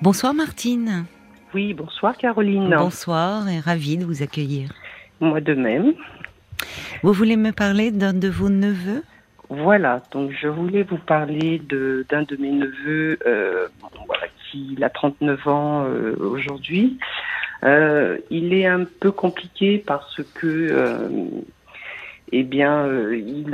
Bonsoir 0.00 0.32
Martine. 0.32 1.06
Oui, 1.52 1.74
bonsoir 1.74 2.16
Caroline. 2.16 2.72
Bonsoir 2.78 3.48
et 3.48 3.58
ravie 3.58 3.98
de 3.98 4.04
vous 4.04 4.22
accueillir. 4.22 4.70
Moi 5.18 5.40
de 5.40 5.54
même. 5.54 5.94
Vous 7.02 7.12
voulez 7.12 7.36
me 7.36 7.50
parler 7.50 7.90
d'un 7.90 8.14
de 8.14 8.28
vos 8.28 8.48
neveux? 8.48 9.02
Voilà, 9.48 10.00
donc 10.12 10.30
je 10.40 10.46
voulais 10.46 10.84
vous 10.84 10.98
parler 10.98 11.60
de 11.68 12.06
d'un 12.08 12.22
de 12.22 12.36
mes 12.36 12.52
neveux 12.52 13.18
euh, 13.26 13.66
voilà, 14.06 14.26
qui 14.48 14.78
a 14.80 14.88
39 14.88 15.48
ans 15.48 15.84
euh, 15.86 16.14
aujourd'hui. 16.20 16.96
Euh, 17.64 18.18
il 18.30 18.54
est 18.54 18.66
un 18.66 18.84
peu 18.84 19.10
compliqué 19.10 19.82
parce 19.84 20.22
que, 20.34 21.02
eh 22.30 22.44
bien, 22.44 22.86
il, 23.10 23.50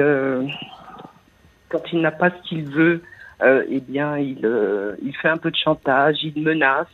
quand 1.71 1.83
il 1.91 2.03
n'a 2.03 2.13
pas 2.13 2.29
ce 2.29 2.49
qu'il 2.51 2.65
veut, 2.65 3.01
euh, 3.43 3.65
eh 3.69 3.81
bien, 3.81 4.17
il, 4.19 4.45
euh, 4.45 4.95
il 5.03 5.15
fait 5.17 5.29
un 5.29 5.37
peu 5.39 5.51
de 5.51 5.57
chantage, 5.57 6.17
il 6.23 6.41
menace. 6.43 6.87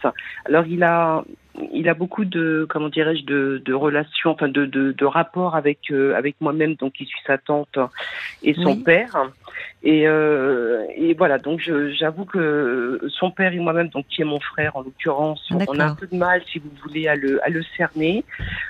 Alors, 0.46 0.64
il 0.66 0.82
a, 0.82 1.24
il 1.72 1.88
a 1.88 1.94
beaucoup 1.94 2.24
de, 2.24 2.66
comment 2.68 2.88
dirais-je, 2.88 3.24
de, 3.24 3.62
de 3.64 3.74
relations, 3.74 4.30
enfin, 4.30 4.48
de, 4.48 4.64
de, 4.66 4.92
de 4.92 5.04
rapports 5.04 5.56
avec, 5.56 5.78
euh, 5.90 6.14
avec 6.14 6.36
moi-même, 6.40 6.74
donc 6.74 6.94
qui 6.94 7.04
suis 7.04 7.20
sa 7.26 7.38
tante 7.38 7.78
et 8.42 8.54
son 8.54 8.74
Oui. 8.76 8.82
père. 8.82 9.30
Et, 9.82 10.06
euh, 10.06 10.84
et 10.96 11.14
voilà, 11.14 11.38
donc 11.38 11.60
j'avoue 11.98 12.24
que 12.24 13.00
son 13.08 13.30
père 13.30 13.52
et 13.52 13.58
moi-même, 13.58 13.88
donc 13.88 14.06
qui 14.08 14.22
est 14.22 14.26
mon 14.26 14.40
frère 14.40 14.76
en 14.76 14.82
l'occurrence, 14.82 15.46
on 15.68 15.78
a 15.80 15.84
un 15.86 15.94
peu 15.94 16.06
de 16.06 16.16
mal, 16.16 16.42
si 16.50 16.58
vous 16.58 16.70
voulez, 16.82 17.08
à 17.08 17.16
le, 17.16 17.44
à 17.44 17.48
le 17.48 17.62
cerner. 17.76 18.24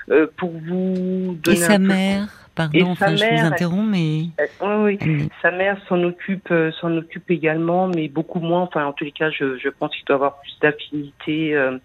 Euh, 0.09 0.27
pour 0.37 0.51
vous 0.51 1.33
Et 1.33 1.41
donner 1.43 1.55
sa 1.57 1.73
un 1.73 1.77
peu- 1.77 1.83
mère? 1.87 2.40
Pardon, 2.53 2.89
enfin, 2.89 3.07
sa 3.07 3.15
je 3.15 3.23
mère, 3.23 3.45
vous 3.45 3.53
interromps, 3.53 3.89
mais 3.89 4.23
Euh, 4.61 4.83
oui, 4.83 4.97
oui. 5.01 5.29
Sa 5.41 5.51
mère 5.51 5.77
s'en 5.87 6.03
occupe, 6.03 6.51
euh, 6.51 6.71
s'en 6.73 6.95
occupe 6.97 7.31
également, 7.31 7.87
mais 7.87 8.09
beaucoup 8.09 8.39
moins. 8.41 8.63
Enfin, 8.63 8.85
en 8.85 8.91
tous 8.93 9.05
les 9.05 9.13
cas, 9.13 9.29
je, 9.29 9.57
je 9.57 9.69
pense 9.69 9.95
qu'il 9.95 10.03
doit 10.05 10.17
avoir 10.17 10.41
plus 10.41 10.57
d'affinité 10.61 11.55
euh, 11.55 11.77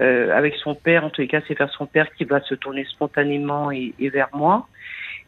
euh, 0.00 0.36
avec 0.36 0.54
son 0.56 0.74
père. 0.76 1.04
En 1.04 1.10
tous 1.10 1.22
les 1.22 1.28
cas, 1.28 1.40
c'est 1.48 1.58
vers 1.58 1.70
son 1.70 1.86
père 1.86 2.06
qui 2.14 2.24
va 2.24 2.40
se 2.42 2.54
tourner 2.54 2.84
spontanément 2.84 3.72
et, 3.72 3.94
et 3.98 4.10
vers 4.10 4.28
moi. 4.32 4.68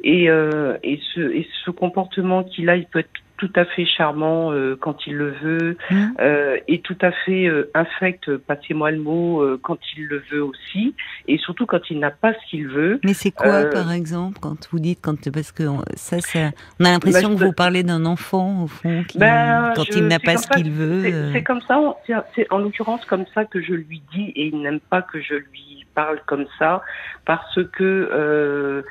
Et, 0.05 0.29
euh, 0.31 0.77
et, 0.83 1.01
ce, 1.15 1.21
et 1.21 1.49
ce 1.65 1.71
comportement 1.71 2.45
qu'il 2.45 2.69
a, 2.69 2.77
il 2.77 2.87
peut 2.87 3.01
être 3.01 3.11
tout 3.37 3.51
à 3.57 3.65
fait 3.65 3.85
charmant 3.85 4.53
euh, 4.53 4.77
quand 4.81 5.07
il 5.07 5.15
le 5.17 5.31
veut, 5.43 5.77
Hmm 5.91 6.05
euh, 6.21 6.57
et 6.69 6.81
tout 6.81 6.97
à 7.01 7.11
fait 7.11 7.47
euh, 7.47 7.71
infect, 7.75 8.37
passez-moi 8.37 8.93
le 8.93 8.99
mot, 9.01 9.43
euh, 9.43 9.59
quand 9.63 9.79
il 9.97 10.05
le 10.07 10.23
veut 10.31 10.43
aussi, 10.45 10.95
et 11.27 11.37
surtout 11.39 11.67
quand 11.67 11.91
il 11.91 11.99
n'a 11.99 12.11
pas 12.13 12.33
ce 12.33 12.39
qu'il 12.51 12.69
veut. 12.69 13.01
Mais 13.05 13.13
c'est 13.15 13.33
quoi, 13.33 13.65
Euh, 13.65 13.71
par 13.71 13.91
exemple, 13.93 14.39
quand 14.41 14.69
vous 14.71 14.79
dites 14.79 15.01
quand 15.03 15.31
parce 15.33 15.51
que 15.53 15.65
on- 15.65 15.83
ça, 15.95 16.21
ça 16.21 16.51
on 16.81 16.85
a 16.85 16.91
l'impression 16.93 17.31
Bah, 17.31 17.35
que 17.41 17.45
vous 17.45 17.53
parlez 17.53 17.83
d'un 17.83 18.05
enfant 18.07 18.65
au 18.65 18.67
fond 18.69 19.03
qui, 19.09 19.19
Ben, 19.19 19.73
quand 19.75 19.85
je- 19.85 19.99
il 19.99 20.07
n'a 20.07 20.19
pas 20.21 20.37
ce 20.37 20.49
qu'il 20.49 20.71
veut. 20.71 21.03
C'est 21.03 21.13
euh, 21.39 21.41
comme 21.43 21.61
ça, 21.63 21.81
c'est- 22.07 22.15
c'est 22.35 22.47
en 22.53 22.59
l'occurrence 22.59 23.05
comme 23.07 23.25
ça 23.35 23.45
que 23.45 23.61
je 23.61 23.73
lui 23.75 24.01
dis 24.13 24.33
et 24.37 24.47
il 24.47 24.61
n'aime 24.63 24.81
pas 24.81 25.03
que 25.03 25.21
je 25.21 25.35
lui 25.35 25.85
parle 25.95 26.21
comme 26.27 26.47
ça 26.59 26.83
parce 27.25 27.59
que 27.73 28.09
euh, 28.13 28.83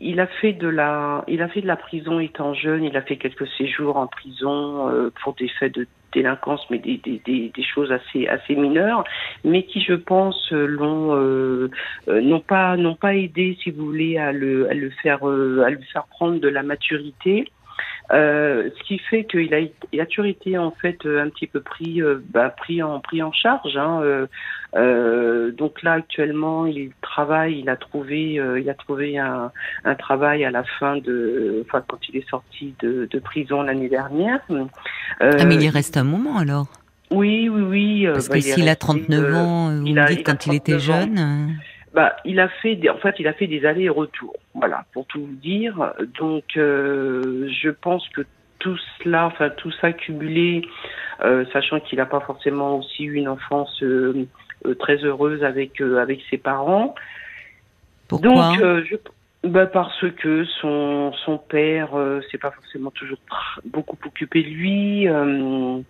il 0.00 0.18
a 0.18 0.26
fait 0.26 0.54
de 0.54 0.68
la, 0.68 1.24
il 1.28 1.42
a 1.42 1.48
fait 1.48 1.60
de 1.60 1.66
la 1.66 1.76
prison 1.76 2.18
étant 2.18 2.54
jeune, 2.54 2.84
il 2.84 2.96
a 2.96 3.02
fait 3.02 3.16
quelques 3.16 3.46
séjours 3.58 3.96
en 3.96 4.06
prison 4.06 4.88
euh, 4.88 5.10
pour 5.22 5.34
des 5.34 5.48
faits 5.48 5.74
de 5.74 5.86
délinquance, 6.12 6.60
mais 6.70 6.78
des, 6.78 6.96
des, 7.04 7.20
des, 7.54 7.62
choses 7.62 7.92
assez 7.92 8.26
assez 8.26 8.56
mineures, 8.56 9.04
mais 9.44 9.62
qui, 9.64 9.80
je 9.82 9.94
pense, 9.94 10.52
euh, 10.52 10.66
l'ont 10.66 11.14
euh, 11.14 11.70
euh, 12.08 12.20
n'ont 12.20 12.40
pas 12.40 12.76
n'ont 12.76 12.96
pas 12.96 13.14
aidé, 13.14 13.56
si 13.62 13.70
vous 13.70 13.86
voulez, 13.86 14.16
à 14.16 14.32
le 14.32 14.68
à 14.70 14.74
le 14.74 14.90
faire 15.02 15.28
euh, 15.28 15.62
à 15.64 15.70
lui 15.70 15.84
faire 15.84 16.06
prendre 16.06 16.40
de 16.40 16.48
la 16.48 16.62
maturité. 16.62 17.44
Euh, 18.12 18.70
ce 18.76 18.82
qui 18.84 18.98
fait 18.98 19.24
qu'il 19.24 19.54
a, 19.54 19.60
il 19.92 20.00
a 20.00 20.06
toujours 20.06 20.24
été 20.24 20.58
en 20.58 20.72
fait 20.72 21.06
un 21.06 21.28
petit 21.28 21.46
peu 21.46 21.60
pris, 21.60 22.02
bah, 22.30 22.50
pris 22.50 22.82
en 22.82 22.98
pris 23.00 23.22
en 23.22 23.32
charge. 23.32 23.76
Hein, 23.76 24.00
euh, 24.02 24.26
euh, 24.76 25.50
donc 25.52 25.82
là 25.82 25.94
actuellement, 25.94 26.66
il 26.66 26.92
travaille, 27.02 27.58
il 27.60 27.68
a 27.68 27.76
trouvé, 27.76 28.38
euh, 28.38 28.60
il 28.60 28.68
a 28.70 28.74
trouvé 28.74 29.18
un, 29.18 29.50
un 29.84 29.94
travail 29.94 30.44
à 30.44 30.50
la 30.50 30.62
fin 30.78 30.96
de, 30.98 31.64
enfin 31.66 31.82
quand 31.88 31.98
il 32.08 32.16
est 32.16 32.28
sorti 32.28 32.74
de, 32.80 33.08
de 33.10 33.18
prison 33.18 33.62
l'année 33.62 33.88
dernière. 33.88 34.40
Euh, 34.50 34.64
Ah, 35.20 35.44
mais 35.44 35.56
il 35.56 35.62
y 35.62 35.68
reste 35.68 35.96
un 35.96 36.04
moment 36.04 36.38
alors. 36.38 36.66
oui, 37.10 37.48
oui, 37.48 37.62
oui. 37.62 38.06
euh, 38.06 38.12
Parce 38.12 38.28
bah, 38.28 38.36
que 38.36 38.40
s'il 38.42 38.62
a 38.68 38.72
resté, 38.72 38.78
39 38.86 39.20
euh, 39.24 39.34
ans, 39.34 39.70
vous 39.80 39.86
il 39.86 39.94
me 39.94 40.00
a- 40.00 40.06
dites 40.06 40.20
il 40.20 40.24
quand 40.24 40.46
il 40.46 40.54
était 40.54 40.76
39 40.78 40.90
ans. 40.90 41.00
jeune. 41.16 41.48
bah, 41.92 42.14
il 42.24 42.38
a 42.38 42.48
fait 42.48 42.76
des, 42.76 42.88
en 42.90 42.98
fait, 42.98 43.16
il 43.18 43.26
a 43.26 43.32
fait 43.32 43.48
des 43.48 43.64
allers 43.66 43.84
et 43.84 43.88
retours. 43.88 44.36
Voilà, 44.54 44.84
pour 44.92 45.06
tout 45.06 45.20
vous 45.26 45.34
dire. 45.36 45.92
Donc, 46.20 46.44
euh, 46.56 47.48
je 47.60 47.70
pense 47.70 48.08
que 48.10 48.20
tout 48.60 48.76
cela, 49.02 49.26
enfin 49.26 49.48
tout 49.50 49.72
ça 49.80 49.90
cumulé, 49.92 50.62
euh, 51.24 51.44
sachant 51.52 51.80
qu'il 51.80 51.98
n'a 51.98 52.04
pas 52.06 52.20
forcément 52.20 52.78
aussi 52.78 53.04
eu 53.04 53.14
une 53.14 53.28
enfance 53.28 53.82
euh, 53.82 54.26
très 54.78 54.96
heureuse 55.04 55.42
avec 55.44 55.80
euh, 55.80 55.98
avec 55.98 56.20
ses 56.30 56.38
parents. 56.38 56.94
Pourquoi 58.08 58.30
Donc, 58.52 58.60
euh, 58.60 58.82
je, 58.88 58.96
bah 59.48 59.66
parce 59.66 60.04
que 60.18 60.44
son 60.60 61.12
son 61.24 61.38
père 61.38 61.94
euh, 61.98 62.20
s'est 62.30 62.38
pas 62.38 62.50
forcément 62.50 62.90
toujours 62.90 63.18
beaucoup 63.64 63.96
occupé 64.04 64.42
de 64.42 64.48
lui. 64.48 65.08
euh, 65.08 65.80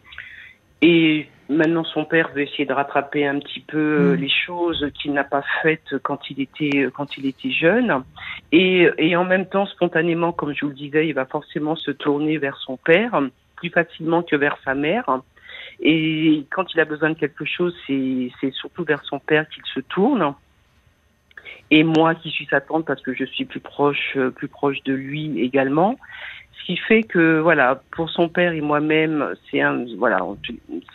et 0.82 1.26
maintenant, 1.50 1.84
son 1.84 2.04
père 2.06 2.30
veut 2.34 2.40
essayer 2.42 2.64
de 2.64 2.72
rattraper 2.72 3.26
un 3.26 3.38
petit 3.38 3.60
peu 3.60 3.76
euh, 3.78 4.16
Mm. 4.16 4.20
les 4.20 4.28
choses 4.30 4.86
qu'il 4.94 5.12
n'a 5.12 5.24
pas 5.24 5.44
faites 5.62 5.98
quand 6.02 6.30
il 6.30 6.40
était 6.40 6.88
quand 6.94 7.16
il 7.18 7.26
était 7.26 7.50
jeune. 7.50 8.02
Et, 8.52 8.88
et 8.98 9.14
en 9.16 9.24
même 9.24 9.46
temps, 9.46 9.66
spontanément, 9.66 10.32
comme 10.32 10.54
je 10.54 10.64
vous 10.64 10.70
le 10.70 10.76
disais, 10.76 11.06
il 11.06 11.12
va 11.12 11.26
forcément 11.26 11.76
se 11.76 11.90
tourner 11.90 12.38
vers 12.38 12.56
son 12.58 12.76
père 12.76 13.20
plus 13.56 13.68
facilement 13.70 14.22
que 14.22 14.36
vers 14.36 14.56
sa 14.64 14.74
mère. 14.74 15.04
Et 15.82 16.46
quand 16.50 16.74
il 16.74 16.80
a 16.80 16.84
besoin 16.84 17.10
de 17.10 17.14
quelque 17.14 17.44
chose, 17.44 17.74
c'est 17.86 18.52
surtout 18.52 18.84
vers 18.84 19.02
son 19.04 19.18
père 19.18 19.48
qu'il 19.48 19.64
se 19.74 19.80
tourne. 19.80 20.34
Et 21.70 21.84
moi, 21.84 22.14
qui 22.14 22.30
suis 22.30 22.46
sa 22.46 22.60
tante, 22.60 22.84
parce 22.84 23.00
que 23.00 23.14
je 23.14 23.24
suis 23.24 23.44
plus 23.44 23.60
proche, 23.60 24.16
euh, 24.16 24.30
plus 24.30 24.48
proche 24.48 24.82
de 24.82 24.92
lui 24.92 25.40
également. 25.40 25.96
Ce 26.60 26.66
qui 26.66 26.76
fait 26.76 27.02
que 27.02 27.40
voilà, 27.40 27.82
pour 27.92 28.10
son 28.10 28.28
père 28.28 28.52
et 28.52 28.60
moi-même, 28.60 29.34
c'est 29.50 29.60
un 29.60 29.84
voilà, 29.98 30.20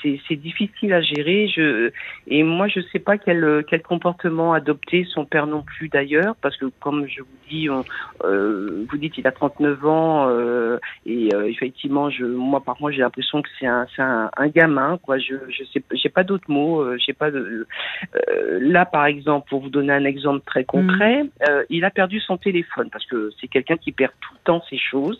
c'est 0.01 0.35
difficile 0.35 0.93
à 0.93 1.01
gérer. 1.01 1.47
Je 1.47 1.91
et 2.27 2.43
moi, 2.43 2.67
je 2.67 2.79
sais 2.91 2.99
pas 2.99 3.17
quel 3.17 3.63
quel 3.69 3.81
comportement 3.81 4.53
adopter. 4.53 5.05
Son 5.05 5.25
père 5.25 5.47
non 5.47 5.61
plus 5.63 5.89
d'ailleurs, 5.89 6.35
parce 6.41 6.55
que 6.57 6.65
comme 6.79 7.07
je 7.07 7.21
vous 7.21 7.37
dis, 7.49 7.69
on, 7.69 7.83
euh, 8.23 8.85
vous 8.89 8.97
dites 8.97 9.17
il 9.17 9.27
a 9.27 9.31
39 9.31 9.85
ans 9.85 10.27
euh, 10.29 10.77
et 11.05 11.33
euh, 11.33 11.45
effectivement, 11.47 12.09
je 12.09 12.25
moi 12.25 12.61
par 12.63 12.75
contre 12.77 12.91
j'ai 12.91 13.01
l'impression 13.01 13.41
que 13.41 13.49
c'est 13.59 13.67
un 13.67 13.87
c'est 13.95 14.01
un, 14.01 14.29
un 14.37 14.47
gamin 14.47 14.97
quoi. 15.01 15.17
Je 15.17 15.35
je 15.49 15.63
sais 15.65 15.81
j'ai 15.93 16.09
pas 16.09 16.23
d'autres 16.23 16.49
mots. 16.49 16.81
euh, 16.81 16.97
j'ai 16.97 17.13
pas 17.13 17.31
de 17.31 17.67
euh, 18.15 18.59
là 18.61 18.85
par 18.85 19.05
exemple 19.05 19.47
pour 19.49 19.61
vous 19.61 19.69
donner 19.69 19.93
un 19.93 20.05
exemple 20.05 20.43
très 20.45 20.63
concret, 20.63 21.23
euh, 21.49 21.63
il 21.69 21.85
a 21.85 21.89
perdu 21.89 22.19
son 22.19 22.37
téléphone 22.37 22.89
parce 22.91 23.05
que 23.05 23.31
c'est 23.39 23.47
quelqu'un 23.47 23.77
qui 23.77 23.91
perd 23.91 24.11
tout 24.21 24.34
ses 24.69 24.77
choses 24.77 25.17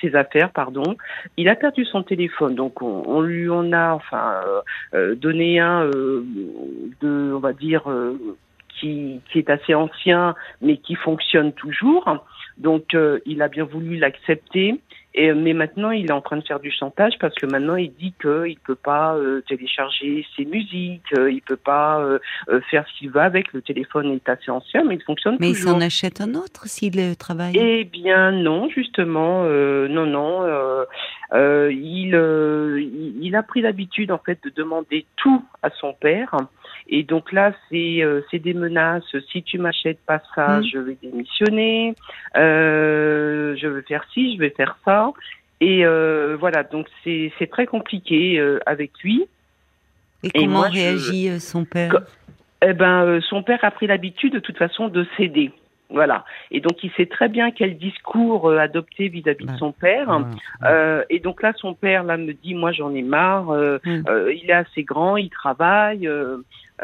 ses 0.00 0.14
affaires, 0.14 0.50
pardon. 0.50 0.96
Il 1.36 1.48
a 1.48 1.56
perdu 1.56 1.84
son 1.84 2.02
téléphone, 2.02 2.54
donc 2.54 2.82
on, 2.82 3.02
on 3.06 3.20
lui 3.20 3.48
en 3.48 3.72
a 3.72 3.92
enfin 3.92 4.34
euh, 4.46 4.60
euh, 4.94 5.14
donné 5.14 5.58
un 5.60 5.84
euh, 5.84 6.24
de, 7.00 7.32
on 7.34 7.38
va 7.38 7.52
dire, 7.52 7.90
euh, 7.90 8.18
qui, 8.68 9.20
qui 9.30 9.38
est 9.38 9.50
assez 9.50 9.74
ancien, 9.74 10.34
mais 10.60 10.76
qui 10.76 10.94
fonctionne 10.94 11.52
toujours. 11.52 12.26
Donc 12.58 12.94
euh, 12.94 13.18
il 13.26 13.42
a 13.42 13.48
bien 13.48 13.64
voulu 13.64 13.96
l'accepter. 13.96 14.80
Et, 15.18 15.32
mais 15.32 15.54
maintenant, 15.54 15.90
il 15.90 16.06
est 16.06 16.12
en 16.12 16.20
train 16.20 16.36
de 16.36 16.44
faire 16.44 16.60
du 16.60 16.70
chantage 16.70 17.14
parce 17.18 17.34
que 17.34 17.46
maintenant, 17.46 17.76
il 17.76 17.90
dit 17.94 18.12
qu'il 18.20 18.58
peut 18.64 18.74
pas 18.74 19.16
euh, 19.16 19.40
télécharger 19.48 20.26
ses 20.36 20.44
musiques, 20.44 21.10
euh, 21.16 21.30
il 21.32 21.40
peut 21.40 21.56
pas 21.56 22.00
euh, 22.00 22.18
euh, 22.50 22.60
faire 22.70 22.84
ce 22.86 22.98
qu'il 22.98 23.10
veut 23.10 23.22
avec. 23.22 23.52
Le 23.54 23.62
téléphone 23.62 24.12
est 24.12 24.28
assez 24.28 24.50
ancien, 24.50 24.84
mais 24.84 24.96
il 24.96 25.02
fonctionne 25.02 25.38
Mais 25.40 25.48
il 25.50 25.54
toujours. 25.54 25.72
s'en 25.72 25.80
achète 25.80 26.20
un 26.20 26.34
autre 26.34 26.66
s'il 26.68 26.98
euh, 27.00 27.14
travaille. 27.14 27.56
Eh 27.56 27.84
bien 27.84 28.30
non, 28.30 28.68
justement, 28.68 29.44
euh, 29.44 29.88
non, 29.88 30.04
non. 30.06 30.42
euh, 30.42 30.84
euh, 31.32 31.72
il, 31.72 32.14
euh, 32.14 32.78
il, 32.80 33.24
il 33.24 33.34
a 33.36 33.42
pris 33.42 33.62
l'habitude 33.62 34.12
en 34.12 34.18
fait 34.18 34.38
de 34.44 34.50
demander 34.54 35.06
tout 35.16 35.42
à 35.62 35.70
son 35.70 35.94
père, 35.94 36.36
et 36.88 37.02
donc 37.02 37.32
là 37.32 37.52
c'est 37.68 38.02
euh, 38.02 38.20
c'est 38.30 38.38
des 38.38 38.54
menaces. 38.54 39.04
Si 39.32 39.42
tu 39.42 39.58
m'achètes 39.58 40.00
pas 40.06 40.20
ça, 40.34 40.60
Mm. 40.60 40.64
je 40.64 40.78
vais 40.78 40.96
démissionner. 41.02 41.94
Euh, 42.36 43.54
je 43.56 43.66
vais 43.66 43.82
faire 43.82 44.04
ci, 44.12 44.34
je 44.34 44.40
vais 44.40 44.50
faire 44.50 44.76
ça. 44.84 45.10
Et 45.60 45.86
euh, 45.86 46.36
voilà, 46.38 46.62
donc 46.64 46.86
c'est 47.02 47.32
c'est 47.38 47.46
très 47.50 47.66
compliqué 47.66 48.38
euh, 48.38 48.58
avec 48.66 48.92
lui. 49.02 49.24
Et 50.22 50.28
et 50.28 50.30
comment 50.40 50.58
moi, 50.60 50.68
réagit 50.68 51.28
euh, 51.30 51.38
son 51.38 51.64
père 51.64 51.94
Eh 52.62 52.72
ben, 52.72 53.04
euh, 53.04 53.20
son 53.22 53.42
père 53.42 53.60
a 53.64 53.70
pris 53.70 53.86
l'habitude 53.86 54.32
de 54.34 54.38
toute 54.38 54.58
façon 54.58 54.88
de 54.88 55.06
céder. 55.16 55.52
Voilà. 55.88 56.24
Et 56.50 56.58
donc, 56.60 56.82
il 56.82 56.90
sait 56.96 57.06
très 57.06 57.28
bien 57.28 57.52
quel 57.52 57.78
discours 57.78 58.50
euh, 58.50 58.58
adopter 58.58 59.06
vis-à-vis 59.08 59.46
de 59.46 59.56
son 59.56 59.70
père. 59.70 60.20
Euh, 60.64 61.04
et 61.10 61.20
donc 61.20 61.42
là, 61.42 61.52
son 61.56 61.74
père 61.74 62.02
là 62.02 62.16
me 62.16 62.32
dit, 62.32 62.54
moi, 62.56 62.72
j'en 62.72 62.92
ai 62.92 63.02
marre. 63.02 63.50
euh, 63.50 63.78
Mm. 63.84 64.02
euh, 64.08 64.34
il 64.34 64.50
est 64.50 64.54
assez 64.54 64.82
grand, 64.82 65.16
il 65.16 65.30
travaille. 65.30 66.08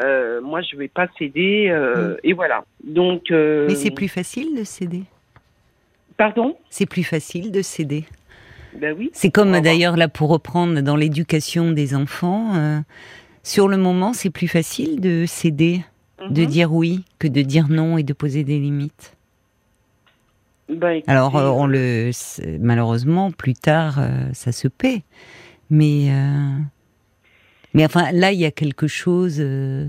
Euh, 0.01 0.41
moi, 0.41 0.61
je 0.61 0.75
vais 0.75 0.87
pas 0.87 1.07
céder. 1.17 1.67
euh, 1.69 2.15
Et 2.23 2.33
voilà. 2.33 2.65
Donc. 2.83 3.31
euh, 3.31 3.67
Mais 3.67 3.75
c'est 3.75 3.91
plus 3.91 4.07
facile 4.07 4.55
de 4.57 4.63
céder? 4.63 5.03
Pardon? 6.17 6.55
C'est 6.69 6.85
plus 6.85 7.03
facile 7.03 7.51
de 7.51 7.61
céder. 7.61 8.05
Ben 8.73 8.95
oui. 8.97 9.09
C'est 9.13 9.29
comme 9.31 9.59
d'ailleurs 9.61 9.97
là 9.97 10.07
pour 10.07 10.29
reprendre 10.29 10.81
dans 10.81 10.95
l'éducation 10.95 11.71
des 11.71 11.93
enfants. 11.95 12.81
Sur 13.43 13.67
le 13.67 13.77
moment, 13.77 14.13
c'est 14.13 14.29
plus 14.29 14.47
facile 14.47 14.99
de 15.01 15.25
céder, 15.27 15.83
de 16.29 16.41
Mhm. 16.41 16.47
dire 16.47 16.73
oui, 16.73 17.03
que 17.19 17.27
de 17.27 17.41
dire 17.41 17.67
non 17.69 17.97
et 17.97 18.03
de 18.03 18.13
poser 18.13 18.43
des 18.43 18.57
limites? 18.59 19.15
Bah, 20.69 20.95
écoutez, 20.95 21.11
Alors, 21.11 21.35
on 21.35 21.67
le, 21.67 22.09
c'est- 22.13 22.57
malheureusement, 22.59 23.31
plus 23.31 23.53
tard, 23.53 23.99
ça 24.33 24.51
se 24.51 24.67
paie. 24.67 25.03
Mais, 25.69 26.09
mais 27.73 27.85
enfin, 27.85 28.11
là, 28.11 28.31
il 28.31 28.39
y 28.39 28.45
a 28.45 28.51
quelque 28.51 28.87
chose, 28.87 29.37
euh, 29.39 29.87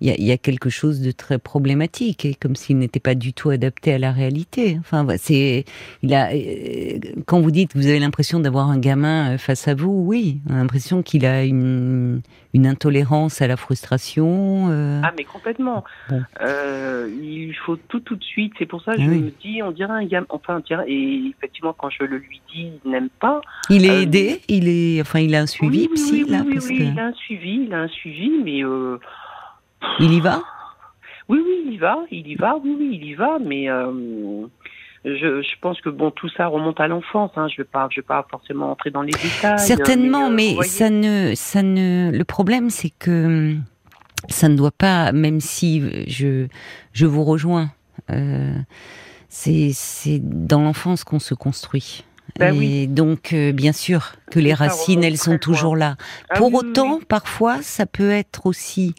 il 0.00 0.08
y, 0.08 0.10
a, 0.10 0.14
il 0.16 0.24
y 0.24 0.32
a 0.32 0.38
quelque 0.38 0.70
chose 0.70 1.00
de 1.00 1.10
très 1.12 1.38
problématique, 1.38 2.24
et 2.24 2.34
comme 2.34 2.56
s'il 2.56 2.78
n'était 2.78 3.00
pas 3.00 3.14
du 3.14 3.32
tout 3.32 3.50
adapté 3.50 3.92
à 3.92 3.98
la 3.98 4.12
réalité. 4.12 4.76
Enfin, 4.80 5.06
c'est, 5.18 5.64
il 6.02 6.14
a, 6.14 6.30
euh, 6.32 6.98
quand 7.26 7.40
vous 7.40 7.50
dites 7.50 7.72
que 7.72 7.78
vous 7.78 7.86
avez 7.86 7.98
l'impression 7.98 8.40
d'avoir 8.40 8.70
un 8.70 8.78
gamin 8.78 9.34
euh, 9.34 9.38
face 9.38 9.68
à 9.68 9.74
vous, 9.74 10.02
oui, 10.06 10.40
on 10.48 10.54
a 10.54 10.56
l'impression 10.58 11.02
qu'il 11.02 11.26
a 11.26 11.44
une, 11.44 12.22
une 12.54 12.66
intolérance 12.66 13.42
à 13.42 13.46
la 13.46 13.56
frustration. 13.56 14.68
euh, 14.70 15.00
Ah 15.04 15.12
mais 15.16 15.24
complètement. 15.24 15.84
Bon. 16.08 16.22
Euh, 16.42 17.08
il 17.22 17.54
faut 17.66 17.76
tout 17.76 18.00
tout 18.00 18.16
de 18.16 18.24
suite. 18.24 18.52
C'est 18.58 18.66
pour 18.66 18.82
ça 18.82 18.94
que 18.94 19.02
je 19.02 19.08
Oui. 19.08 19.18
me 19.20 19.30
dis, 19.42 19.62
on 19.62 19.70
dirait 19.70 19.92
un 19.92 20.04
gamin. 20.04 20.26
Enfin, 20.30 20.56
on 20.56 20.60
dirait- 20.60 20.90
et 20.90 21.32
effectivement, 21.36 21.74
quand 21.76 21.90
je 21.90 22.04
le 22.04 22.18
lui 22.18 22.40
dis, 22.52 22.70
il 22.84 22.90
n'aime 22.90 23.08
pas. 23.20 23.40
il 23.68 23.84
est 23.84 23.90
euh, 23.90 24.02
aidé, 24.02 24.40
il 24.48 24.68
est, 24.68 25.00
enfin, 25.00 25.20
il 25.20 25.34
a 25.34 25.40
un 25.42 25.46
suivi 25.46 25.88
oui, 25.90 25.94
psy 25.94 26.24
oui, 26.24 26.30
là, 26.30 26.44
parce 26.50 26.66
oui, 26.68 26.78
que 26.78 26.82
il 26.84 26.98
a 26.98 27.06
un 27.06 27.12
suivi, 27.14 27.64
il 27.66 27.74
a 27.74 27.80
un 27.82 27.88
suivi, 27.88 28.30
mais 28.44 28.64
il 29.98 30.12
y 30.14 30.20
va? 30.20 30.42
oui, 31.28 31.40
oui, 31.44 31.62
il 31.66 31.72
y 31.74 31.78
va, 31.78 31.98
il 32.10 32.26
y 32.26 32.34
va, 32.34 32.56
oui, 32.62 32.76
oui, 32.78 32.98
il 33.00 33.04
y 33.08 33.14
va, 33.14 33.38
mais 33.40 33.70
euh, 33.70 34.46
je, 35.04 35.42
je 35.42 35.60
pense 35.60 35.80
que 35.80 35.88
bon, 35.88 36.10
tout 36.10 36.28
ça 36.28 36.46
remonte 36.48 36.80
à 36.80 36.88
l'enfance. 36.88 37.30
Hein, 37.36 37.46
je 37.48 37.58
vais 37.58 37.68
pas, 37.68 37.88
je 37.90 38.00
vais 38.00 38.06
pas 38.06 38.26
forcément 38.30 38.70
entrer 38.72 38.90
dans 38.90 39.02
les 39.02 39.12
détails. 39.12 39.58
Certainement, 39.58 40.26
euh, 40.26 40.34
mais, 40.34 40.54
voyez. 40.54 40.68
ça 40.70 40.90
ne, 40.90 41.32
ça 41.34 41.62
ne. 41.62 42.10
Le 42.12 42.24
problème, 42.24 42.68
c'est 42.70 42.90
que 42.90 43.26
hum, 43.26 43.62
ça 44.28 44.48
ne 44.48 44.56
doit 44.56 44.72
pas, 44.72 45.12
même 45.12 45.40
si 45.40 46.08
je, 46.08 46.46
je 46.92 47.06
vous 47.06 47.24
rejoins. 47.24 47.70
euh, 48.10 48.52
c'est, 49.28 50.18
dans 50.20 50.60
l'enfance 50.62 51.04
qu'on 51.04 51.20
se 51.20 51.34
construit. 51.34 52.04
Ben 52.38 52.54
et 52.54 52.58
oui. 52.58 52.88
donc, 52.88 53.32
euh, 53.32 53.52
bien 53.52 53.72
sûr, 53.72 54.12
que 54.30 54.38
les 54.40 54.54
racines, 54.54 55.02
elles 55.04 55.18
sont 55.18 55.38
toujours 55.38 55.76
là. 55.76 55.96
Ah 56.30 56.36
Pour 56.36 56.48
oui, 56.48 56.60
autant, 56.60 56.96
oui. 56.96 57.04
parfois, 57.08 57.62
ça 57.62 57.86
peut 57.86 58.10
être 58.10 58.46
aussi 58.46 58.94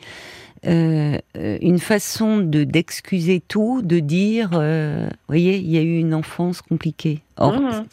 euh, 0.67 1.17
euh, 1.37 1.57
une 1.61 1.79
façon 1.79 2.37
de 2.37 2.63
d'excuser 2.63 3.41
tout, 3.47 3.81
de 3.81 3.99
dire, 3.99 4.51
euh, 4.53 5.09
voyez, 5.27 5.57
il 5.57 5.69
y 5.69 5.77
a 5.77 5.81
eu 5.81 5.97
une 5.97 6.13
enfance 6.13 6.61
compliquée. 6.61 7.21
Or, 7.37 7.53
Mhm. 7.59 7.85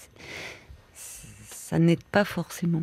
ça 0.94 1.78
n'aide 1.78 2.02
pas 2.12 2.24
forcément. 2.24 2.82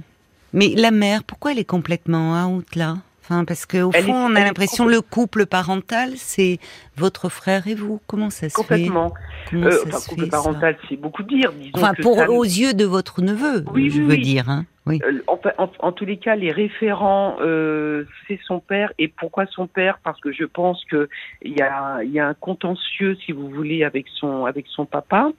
Mais 0.53 0.69
la 0.75 0.91
mère, 0.91 1.23
pourquoi 1.23 1.51
elle 1.51 1.59
est 1.59 1.63
complètement 1.65 2.45
out 2.47 2.75
là? 2.75 2.97
Enfin, 3.23 3.43
parce 3.43 3.65
qu'au 3.65 3.91
fond, 3.91 3.97
est- 3.97 4.11
on 4.11 4.35
a 4.35 4.43
l'impression 4.43 4.85
le 4.85 5.01
couple 5.01 5.47
parental, 5.47 6.13
c'est 6.15 6.59
votre 6.95 7.29
frère 7.29 7.67
et 7.67 7.73
vous. 7.73 7.99
Comment 8.05 8.29
ça 8.29 8.49
se 8.49 8.53
complètement. 8.55 9.11
fait 9.49 9.55
Euh, 9.57 9.71
ça 9.71 9.83
enfin, 9.87 9.99
se 9.99 10.09
couple 10.09 10.25
fait, 10.25 10.29
parental, 10.29 10.77
c'est 10.87 10.95
beaucoup 10.95 11.23
dire. 11.23 11.51
Disons 11.53 11.71
Enfin, 11.73 11.93
que 11.95 12.03
pour 12.03 12.17
ça- 12.17 12.29
aux 12.29 12.43
yeux 12.43 12.75
de 12.75 12.85
votre 12.85 13.21
neveu, 13.23 13.65
Oui, 13.73 13.89
je 13.89 13.97
oui, 13.99 14.05
veux 14.05 14.13
oui. 14.13 14.21
dire. 14.21 14.47
Hein. 14.49 14.65
Oui. 14.87 14.99
Euh, 15.03 15.19
en, 15.27 15.37
fait- 15.37 15.55
en- 15.57 15.71
en 15.79 15.91
tous 15.91 16.05
les 16.05 16.17
cas, 16.17 16.35
les 16.35 16.51
référents, 16.51 17.37
euh, 17.41 18.05
c'est 18.27 18.39
son 18.45 18.59
père. 18.59 18.91
Et 18.99 19.07
pourquoi 19.07 19.45
son 19.47 19.65
père? 19.67 19.97
Parce 20.03 20.19
que 20.21 20.31
je 20.31 20.43
pense 20.45 20.83
que 20.85 21.09
il 21.41 21.57
y 21.57 21.61
a, 21.61 22.03
y 22.03 22.19
a 22.19 22.27
un 22.27 22.33
contentieux, 22.35 23.15
si 23.25 23.31
vous 23.31 23.49
voulez, 23.49 23.83
avec 23.83 24.05
son 24.19 24.45
avec 24.45 24.67
son 24.67 24.85
papa. 24.85 25.29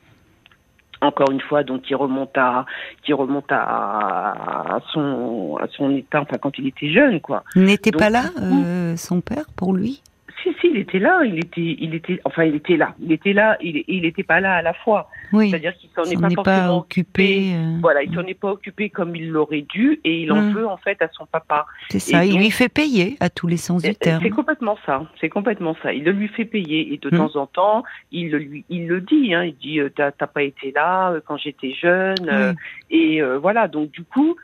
Encore 1.02 1.31
une 1.31 1.43
fois, 1.43 1.62
donc 1.62 1.82
qui 1.82 1.94
remonte 1.94 2.37
à 2.38 2.64
qui 3.02 3.12
remonte 3.12 3.52
à, 3.52 4.76
à 4.76 4.81
son 4.93 5.58
à 5.60 5.69
son 5.69 5.94
état, 5.94 6.22
enfin 6.22 6.38
quand 6.38 6.58
il 6.58 6.66
était 6.66 6.90
jeune, 6.90 7.20
quoi. 7.20 7.44
N'était 7.54 7.92
pas 7.92 8.08
là, 8.08 8.31
euh, 8.40 8.96
son 8.96 9.20
père, 9.20 9.44
pour 9.54 9.75
lui? 9.75 10.02
Si, 10.46 10.54
si, 10.60 10.69
il 10.70 10.76
était 10.78 11.00
là, 11.00 11.22
il 11.25 11.38
était, 11.38 11.76
il 11.81 11.93
était, 11.94 12.20
enfin, 12.25 12.44
il 12.44 12.54
était 12.54 12.76
là, 12.76 12.94
il 13.00 13.10
était 13.10 13.32
là, 13.32 13.56
il, 13.60 13.82
il 13.88 14.04
était 14.04 14.22
pas 14.22 14.38
là 14.40 14.54
à 14.54 14.62
la 14.62 14.75
fois. 14.75 15.08
Oui. 15.32 15.50
C'est-à-dire 15.50 15.75
qu'il 15.76 15.90
s'en 15.90 16.04
est 16.04 16.37
pas 16.44 16.72
occupé. 16.72 17.52
euh, 17.54 17.78
Voilà, 17.81 18.02
il 18.04 18.14
s'en 18.14 18.22
est 18.22 18.34
pas 18.38 18.50
occupé 18.52 18.88
comme 18.90 19.16
il 19.16 19.31
l'aurait 19.31 19.62
dû, 19.69 20.00
et 20.04 20.22
il 20.22 20.31
en 20.31 20.40
Mm. 20.43 20.52
veut 20.54 20.66
en 20.69 20.76
fait 20.76 21.02
à 21.02 21.08
son 21.08 21.26
papa. 21.26 21.66
C'est 21.90 21.98
ça. 21.98 22.25
et 22.25 22.28
Il 22.28 22.32
donc- 22.34 22.43
lui 22.43 22.50
fait 22.52 22.69
payer 22.69 23.16
à 23.19 23.28
tous 23.28 23.48
les 23.48 23.56
sens 23.56 23.82
du 23.82 23.94
terme. 23.96 24.20
C'est 24.22 24.31
complètement 24.31 24.78
ça. 24.87 25.02
C'est 25.20 25.28
complètement 25.28 25.75
ça. 25.82 25.93
Il 25.93 26.04
le 26.04 26.12
lui 26.12 26.28
fait 26.28 26.44
payer 26.44 26.92
et 26.92 26.99
de 26.99 27.08
Hmm. 27.10 27.16
temps 27.16 27.37
en 27.37 27.46
temps, 27.46 27.82
il 28.12 28.31
le 28.31 28.38
lui, 28.38 28.64
il 28.70 28.87
le 28.87 29.00
dit. 29.00 29.34
Hein, 29.34 29.44
il 29.44 29.56
dit 29.56 29.81
euh, 29.81 29.88
t'as 29.94 30.10
pas 30.12 30.42
été 30.44 30.70
là 30.72 31.10
euh, 31.10 31.20
quand 31.26 31.37
j'étais 31.38 31.72
jeune 31.72 32.54
et 32.90 33.20
euh, 33.20 33.38
voilà. 33.38 33.66
Donc 33.69 33.90
du 33.90 34.04
coup, 34.04 34.37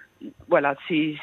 voilà, 0.49 0.75
c'est 0.89 1.15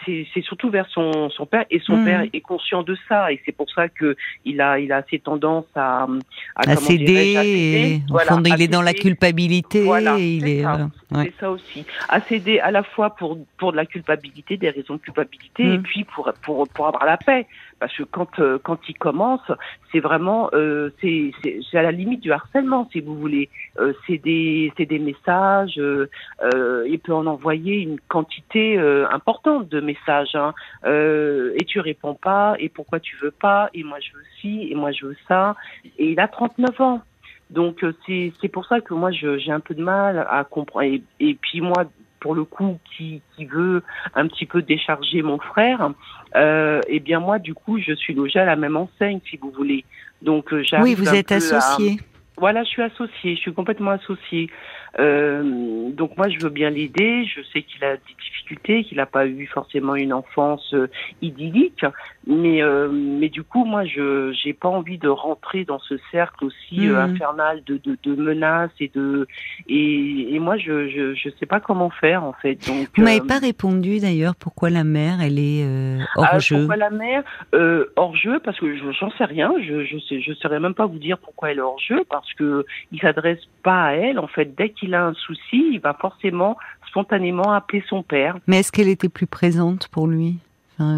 surtout 0.43 0.69
vers 0.69 0.87
son 0.89 1.29
son 1.29 1.45
père 1.45 1.65
et 1.69 1.79
son 1.79 1.97
Hmm. 1.97 2.05
père 2.05 2.23
est 2.33 2.41
conscient 2.41 2.83
de 2.83 2.95
ça 3.07 3.31
et 3.31 3.41
c'est 3.45 3.51
pour 3.51 3.69
ça 3.71 3.87
que 3.89 4.15
il 4.45 4.59
a 4.61 4.79
il 4.79 4.91
a 4.91 4.97
assez 4.97 5.19
tendance 5.19 5.65
à 5.75 6.07
à, 6.55 6.69
à 6.71 6.75
céder, 6.75 7.35
à 7.37 7.43
céder. 7.43 8.01
Voilà, 8.09 8.31
fond, 8.33 8.41
il 8.45 8.53
à 8.53 8.57
est 8.63 8.67
dans 8.67 8.81
la 8.81 8.93
culpabilité, 8.93 9.83
Voilà, 9.83 10.17
et 10.17 10.35
il 10.35 10.41
c'est 10.41 10.51
est, 10.57 10.61
ça. 10.63 10.69
voilà. 10.71 10.89
Ouais. 11.11 11.23
C'est 11.35 11.39
ça 11.39 11.51
aussi. 11.51 11.85
À 12.07 12.21
céder 12.21 12.59
à 12.59 12.71
la 12.71 12.83
fois 12.83 13.11
pour 13.15 13.37
pour 13.57 13.71
de 13.71 13.77
la 13.77 13.85
culpabilité, 13.85 14.57
des 14.57 14.69
raisons 14.69 14.95
de 14.95 14.99
culpabilité, 15.01 15.63
Mm. 15.63 15.73
et 15.73 15.79
puis 15.79 16.03
pour 16.05 16.31
pour 16.41 16.67
pour 16.69 16.87
avoir 16.87 17.05
la 17.05 17.17
paix. 17.17 17.45
Parce 17.79 17.95
que 17.95 18.03
quand 18.03 18.39
euh, 18.39 18.59
quand 18.61 18.77
il 18.89 18.93
commence, 18.95 19.51
c'est 19.91 19.99
vraiment 19.99 20.49
euh, 20.53 20.89
c'est 21.01 21.31
à 21.73 21.81
la 21.81 21.91
limite 21.91 22.19
du 22.19 22.31
harcèlement, 22.31 22.89
si 22.91 22.99
vous 22.99 23.15
voulez. 23.15 23.49
Euh, 23.79 23.93
c'est 24.05 24.17
des 24.17 24.73
c'est 24.77 24.85
des 24.85 24.99
messages. 24.99 25.79
Il 25.79 26.99
peut 26.99 27.13
en 27.13 27.25
envoyer 27.25 27.81
une 27.81 27.99
quantité 28.07 28.77
importante 29.11 29.69
de 29.69 29.79
messages. 29.79 30.35
Hein. 30.35 30.53
Et 30.85 31.63
tu 31.65 31.79
réponds 31.79 32.15
pas. 32.15 32.55
Et 32.59 32.69
pourquoi 32.69 32.99
tu 32.99 33.15
veux 33.17 33.31
pas 33.31 33.69
Et 33.73 33.83
moi 33.83 33.99
je 34.01 34.11
veux 34.13 34.25
ci. 34.41 34.67
Et 34.69 34.75
moi 34.75 34.91
je 34.91 35.05
veux 35.05 35.17
ça. 35.27 35.55
Et 35.97 36.11
il 36.11 36.19
a 36.19 36.27
39 36.27 36.81
ans. 36.81 37.01
Donc 37.49 37.83
c'est 38.05 38.51
pour 38.51 38.65
ça 38.65 38.81
que 38.81 38.93
moi 38.93 39.11
j'ai 39.11 39.51
un 39.51 39.59
peu 39.59 39.73
de 39.73 39.83
mal 39.83 40.27
à 40.29 40.43
comprendre. 40.43 40.85
Et 41.19 41.33
puis 41.35 41.61
moi, 41.61 41.85
pour 42.19 42.35
le 42.35 42.43
coup, 42.43 42.79
qui, 42.95 43.21
qui 43.35 43.45
veut 43.45 43.83
un 44.13 44.27
petit 44.27 44.45
peu 44.45 44.61
décharger 44.61 45.21
mon 45.21 45.39
frère, 45.39 45.91
euh, 46.35 46.81
eh 46.87 46.99
bien 46.99 47.19
moi 47.19 47.39
du 47.39 47.53
coup 47.53 47.79
je 47.79 47.93
suis 47.93 48.13
logée 48.13 48.39
à 48.39 48.45
la 48.45 48.55
même 48.55 48.75
enseigne, 48.77 49.19
si 49.29 49.37
vous 49.37 49.51
voulez. 49.51 49.85
Donc 50.21 50.51
euh, 50.53 50.63
j'arrive 50.63 50.83
Oui, 50.85 50.93
vous 50.95 51.13
êtes 51.15 51.31
à- 51.31 51.35
associé. 51.35 51.97
voilà, 52.37 52.63
je 52.63 52.69
suis 52.69 52.81
associée, 52.81 53.35
je 53.35 53.41
suis 53.41 53.53
complètement 53.53 53.91
associée. 53.91 54.49
Euh, 54.97 55.89
donc 55.91 56.17
moi, 56.17 56.29
je 56.29 56.39
veux 56.39 56.49
bien 56.49 56.69
l'aider. 56.69 57.25
Je 57.25 57.41
sais 57.53 57.61
qu'il 57.61 57.83
a 57.83 57.95
des 57.97 58.01
difficultés, 58.19 58.83
qu'il 58.83 58.97
n'a 58.97 59.05
pas 59.05 59.27
eu 59.27 59.45
forcément 59.47 59.95
une 59.95 60.13
enfance 60.13 60.73
euh, 60.73 60.87
idyllique, 61.21 61.85
mais 62.25 62.61
euh, 62.63 62.89
mais 62.91 63.29
du 63.29 63.43
coup, 63.43 63.65
moi, 63.65 63.85
je 63.85 64.31
j'ai 64.43 64.53
pas 64.53 64.69
envie 64.69 64.97
de 64.97 65.07
rentrer 65.09 65.65
dans 65.65 65.79
ce 65.79 65.95
cercle 66.11 66.45
aussi 66.45 66.87
euh, 66.87 67.05
Mhm. 67.05 67.13
infernal 67.15 67.63
de, 67.65 67.77
de, 67.83 67.97
de 68.03 68.15
menaces 68.15 68.71
et 68.79 68.89
de 68.93 69.27
et, 69.67 70.33
et 70.35 70.39
moi, 70.39 70.57
je, 70.57 70.89
je 70.89 71.13
je 71.13 71.29
sais 71.39 71.45
pas 71.45 71.59
comment 71.59 71.89
faire 71.89 72.23
en 72.23 72.33
fait. 72.33 72.55
Donc 72.67 72.87
Vous 72.95 73.03
m'avez 73.03 73.21
pas 73.21 73.39
répondu 73.39 73.99
d'ailleurs 73.99 74.35
pourquoi 74.35 74.69
la 74.69 74.83
mère, 74.83 75.21
elle 75.21 75.39
est 75.39 75.63
euh, 75.65 75.99
hors 76.15 76.27
ah, 76.31 76.39
jeu. 76.39 76.57
Pourquoi 76.57 76.77
la 76.77 76.89
mère 76.89 77.23
euh, 77.53 77.85
hors 77.95 78.15
jeu? 78.15 78.39
Parce 78.39 78.59
que 78.59 78.75
je- 78.75 78.91
j'en 78.99 79.11
sais 79.11 79.25
rien. 79.25 79.53
Je 79.61 79.83
je 79.85 79.97
sais 79.99 80.21
je 80.21 80.33
saurais 80.33 80.59
même 80.59 80.73
pas 80.73 80.85
vous 80.85 80.99
dire 80.99 81.17
pourquoi 81.19 81.51
elle 81.51 81.57
est 81.57 81.61
hors 81.61 81.79
jeu 81.79 82.03
parce 82.09 82.31
que 82.33 82.65
il 82.91 82.99
s'adresse 82.99 83.39
pas 83.63 83.83
à 83.85 83.91
elle. 83.93 84.19
En 84.19 84.27
fait, 84.27 84.55
dès 84.55 84.69
qu'il 84.79 84.95
a 84.95 85.05
un 85.05 85.13
souci, 85.13 85.69
il 85.71 85.79
va 85.79 85.93
forcément 85.93 86.57
spontanément 86.87 87.51
appeler 87.51 87.83
son 87.87 88.03
père. 88.03 88.37
Mais 88.47 88.59
est-ce 88.59 88.71
qu'elle 88.71 88.87
était 88.87 89.09
plus 89.09 89.27
présente 89.27 89.87
pour 89.89 90.07
lui? 90.07 90.37
Enfin, 90.79 90.97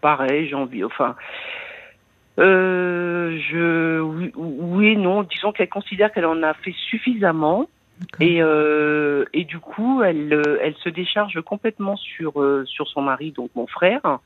Pareil, 0.00 0.48
j'ai 0.48 0.54
envie. 0.54 0.84
Enfin. 0.84 1.14
Euh, 2.38 3.38
je 3.50 4.00
oui, 4.00 4.30
oui 4.34 4.86
et 4.88 4.96
non. 4.96 5.22
Disons 5.22 5.52
qu'elle 5.52 5.68
considère 5.68 6.12
qu'elle 6.12 6.26
en 6.26 6.42
a 6.42 6.52
fait 6.54 6.74
suffisamment 6.90 7.68
et 8.20 8.42
euh, 8.42 9.24
et 9.32 9.44
du 9.44 9.58
coup 9.58 10.02
elle 10.02 10.32
euh, 10.32 10.58
elle 10.62 10.74
se 10.76 10.90
décharge 10.90 11.40
complètement 11.40 11.96
sur 11.96 12.42
euh, 12.42 12.64
sur 12.66 12.86
son 12.88 13.00
mari 13.00 13.32
donc 13.32 13.50
mon 13.54 13.66
frère 13.66 14.18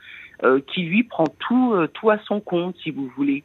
euh, 0.42 0.60
qui 0.66 0.82
lui 0.82 1.04
prend 1.04 1.26
tout 1.38 1.76
tout 1.94 2.10
à 2.10 2.18
son 2.18 2.40
compte 2.40 2.76
si 2.82 2.90
vous 2.90 3.08
voulez. 3.16 3.44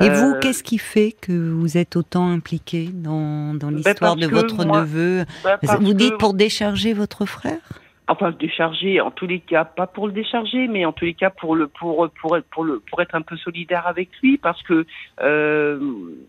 Et 0.00 0.08
vous, 0.10 0.34
Euh, 0.34 0.38
qu'est-ce 0.40 0.62
qui 0.62 0.78
fait 0.78 1.12
que 1.20 1.32
vous 1.50 1.76
êtes 1.78 1.96
autant 1.96 2.28
impliqué 2.28 2.88
dans, 2.92 3.54
dans 3.54 3.68
Ben, 3.68 3.76
l'histoire 3.76 4.16
de 4.16 4.26
votre 4.26 4.64
moi- 4.66 4.80
neveu 4.82 5.24
parce 5.44 5.80
Vous 5.80 5.94
dites 5.94 6.12
que- 6.12 6.16
pour 6.16 6.34
décharger 6.34 6.92
votre 6.92 7.24
frère? 7.26 7.58
Enfin 8.08 8.32
décharger 8.32 9.00
en 9.00 9.12
tous 9.12 9.28
les 9.28 9.38
cas 9.38 9.64
pas 9.64 9.86
pour 9.86 10.08
le 10.08 10.12
décharger 10.12 10.66
mais 10.66 10.84
en 10.84 10.90
tous 10.92 11.04
les 11.04 11.14
cas 11.14 11.30
pour 11.30 11.54
le 11.54 11.68
pour 11.68 12.10
pour 12.20 12.36
être 12.36 12.44
pour 12.50 12.64
le 12.64 12.80
pour 12.90 13.00
être 13.00 13.14
un 13.14 13.22
peu 13.22 13.36
solidaire 13.36 13.86
avec 13.86 14.08
lui 14.20 14.36
parce 14.36 14.60
que 14.64 14.84
euh, 15.22 15.78